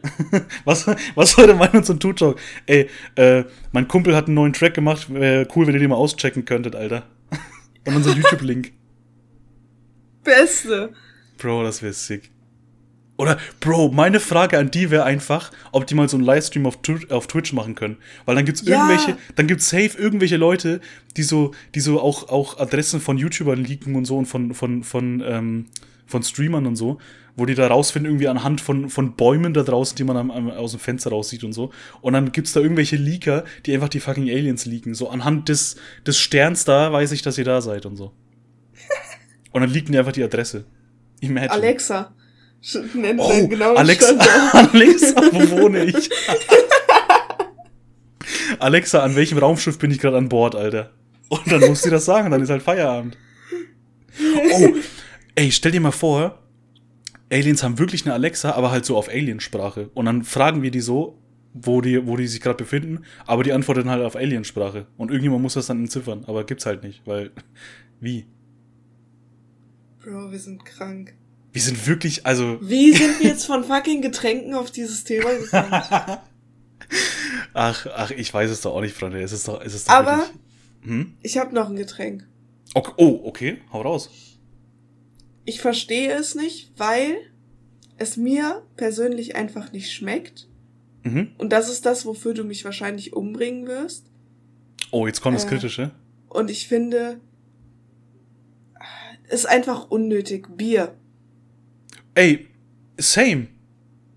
[0.66, 0.86] Was,
[1.16, 2.38] was der Meinung zum Two Talk?
[2.66, 5.08] Ey, äh, mein Kumpel hat einen neuen Track gemacht.
[5.14, 7.04] Wäre cool, wenn ihr den mal auschecken könntet, Alter.
[7.86, 8.72] Und unser YouTube-Link.
[10.24, 10.94] Beste.
[11.38, 12.30] Bro, das wäre sick.
[13.18, 16.82] Oder, Bro, meine Frage an die wäre einfach, ob die mal so einen Livestream auf,
[16.82, 17.98] Twi- auf Twitch machen können.
[18.26, 18.78] Weil dann gibt's Ja.
[18.88, 20.82] irgendwelche, dann gibt's safe irgendwelche Leute,
[21.16, 24.84] die so, die so auch, auch Adressen von YouTubern leaken und so und von, von,
[24.84, 25.66] von, ähm,
[26.08, 26.98] von Streamern und so,
[27.36, 30.52] wo die da rausfinden, irgendwie anhand von, von Bäumen da draußen, die man am, am,
[30.52, 31.72] aus dem Fenster raussieht und so.
[32.02, 34.94] Und dann gibt's da irgendwelche Leaker, die einfach die fucking Aliens leaken.
[34.94, 35.76] So anhand des,
[36.06, 38.14] des Sterns da weiß ich, dass ihr da seid und so.
[39.52, 40.66] Und dann leaken die einfach die Adresse.
[41.22, 41.52] Imagine.
[41.52, 42.14] Alexa.
[42.94, 44.16] Nennt Oh, genauen Alexa.
[44.52, 46.10] Alexa, wo wohne ich?
[48.60, 50.92] Alexa, an welchem Raumschiff bin ich gerade an Bord, Alter?
[51.30, 53.18] Und dann muss sie das sagen, dann ist halt Feierabend.
[54.54, 54.70] Oh,
[55.36, 56.43] ey, stell dir mal vor,
[57.34, 59.90] Aliens haben wirklich eine Alexa, aber halt so auf Aliensprache.
[59.94, 61.18] Und dann fragen wir die so,
[61.54, 64.88] wo die, wo die sich gerade befinden, aber die antworten halt auf Aliensprache.
[64.98, 67.32] Und irgendjemand muss das dann entziffern, aber gibt's halt nicht, weil,
[68.00, 68.28] wie?
[70.04, 71.16] Bro, wir sind krank.
[71.52, 75.70] Wir sind wirklich, also, Wie sind wir jetzt von fucking Getränken auf dieses Thema gekommen?
[77.54, 79.22] ach, ach, ich weiß es doch auch nicht, Freunde.
[79.22, 80.34] Es ist doch, es ist doch Aber wirklich,
[80.82, 81.14] hm?
[81.22, 82.28] ich habe noch ein Getränk.
[82.74, 84.10] Okay, oh, okay, hau raus.
[85.46, 87.16] Ich verstehe es nicht, weil
[87.98, 90.48] es mir persönlich einfach nicht schmeckt.
[91.04, 91.32] Mhm.
[91.38, 94.06] Und das ist das, wofür du mich wahrscheinlich umbringen wirst.
[94.92, 95.50] Oh, jetzt kommt das Äh.
[95.50, 95.92] Kritische.
[96.30, 97.20] Und ich finde,
[99.28, 100.48] es ist einfach unnötig.
[100.58, 100.96] Bier.
[102.16, 102.48] Ey,
[102.98, 103.48] same.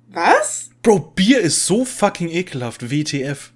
[0.08, 0.70] Was?
[0.82, 3.52] Bro, Bier ist so fucking ekelhaft, WTF.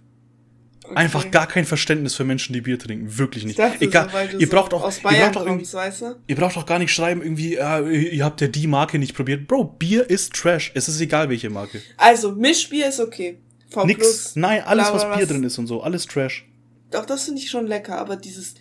[0.90, 0.98] Okay.
[0.98, 3.16] Einfach gar kein Verständnis für Menschen, die Bier trinken.
[3.18, 3.58] Wirklich Ich nicht.
[3.58, 6.16] dachte Egal, so, ihr so braucht auch, ihr braucht auch irgendwie, kommst, weißt du?
[6.26, 9.46] ihr braucht auch gar nicht schreiben, irgendwie, äh, ihr habt ja die Marke nicht probiert.
[9.46, 10.72] Bro, Bier ist Trash.
[10.74, 11.80] Es ist egal, welche Marke.
[11.96, 13.38] Also, Mischbier ist okay.
[13.70, 13.98] V Nix.
[14.00, 14.36] Plus.
[14.36, 16.46] Nein, alles, was Bier was- drin ist und so, alles Trash.
[16.90, 18.56] Doch, das finde ich schon lecker, aber dieses.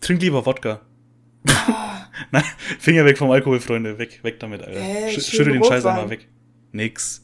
[0.00, 0.80] Trink lieber Wodka.
[1.48, 2.44] Ah, Nein,
[2.80, 3.98] Finger weg vom Alkohol, Freunde.
[3.98, 4.80] Weg, weg damit, Alter.
[4.80, 6.26] Äh, Sch schüttel den Scheiß einmal weg.
[6.72, 7.21] Nix.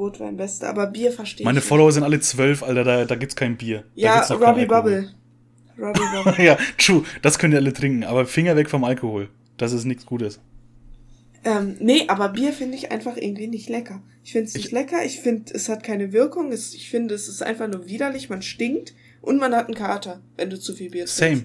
[0.00, 1.64] Rotwein beste, aber Bier verstehe Meine ich.
[1.64, 3.84] Follower sind alle zwölf, Alter, da, da gibt's kein Bier.
[3.94, 4.66] Ja, Robbie.
[4.66, 5.10] Bubble.
[5.78, 6.44] Robbie Bubble.
[6.44, 7.04] ja, true.
[7.22, 9.28] Das könnt ihr alle trinken, aber Finger weg vom Alkohol.
[9.56, 10.40] Das ist nichts Gutes.
[11.44, 14.02] ähm, nee, aber Bier finde ich einfach irgendwie nicht lecker.
[14.24, 17.14] Ich finde es nicht Ich- lecker, ich finde, es hat keine Wirkung, es, ich finde,
[17.14, 20.74] es ist einfach nur widerlich, man stinkt und man hat einen Kater, wenn du zu
[20.74, 21.16] viel Bier trinkst.
[21.16, 21.44] Same.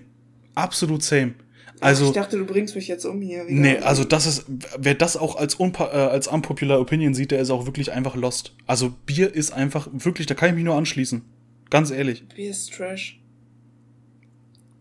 [0.53, 1.36] Absolut same.
[1.82, 3.47] Also, ich dachte, du bringst mich jetzt um hier.
[3.47, 3.59] wieder.
[3.59, 4.45] nee, also das ist,
[4.78, 8.15] wer das auch als, unpa äh, als unpopular Opinion sieht, der ist auch wirklich einfach
[8.15, 8.55] lost.
[8.65, 11.23] Also Bier ist einfach, wirklich, da kann ich mich nur anschließen.
[11.69, 12.26] Ganz ehrlich.
[12.30, 13.19] Bier ist Trash.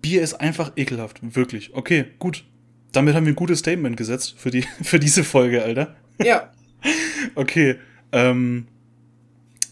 [0.03, 1.18] Bier ist einfach ekelhaft.
[1.22, 1.74] Wirklich.
[1.74, 2.45] Okay, gut.
[2.92, 5.97] Damit haben wir ein gutes Statement gesetzt für, die, für diese Folge, Alter.
[6.22, 6.53] Ja,
[7.34, 7.76] Okay.
[8.12, 8.66] Ähm,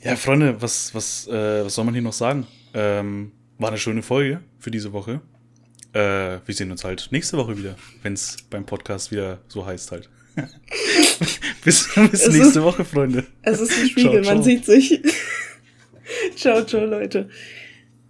[0.03, 2.47] ja, Freunde, was, was, äh, was soll man hier noch sagen?
[2.75, 5.21] Ähm, war eine schöne Folge für diese Woche.
[5.93, 9.93] Äh, wir sehen uns halt nächste Woche wieder, wenn es beim Podcast wieder so heißt
[9.93, 10.09] halt.
[11.65, 13.27] bis bis nächste ist- Woche, Freunde.
[13.43, 14.43] es ist ein Spiegel, Ciao, man ciao.
[14.43, 15.01] sieht sich.
[16.37, 17.29] ciao, ciao, Leute.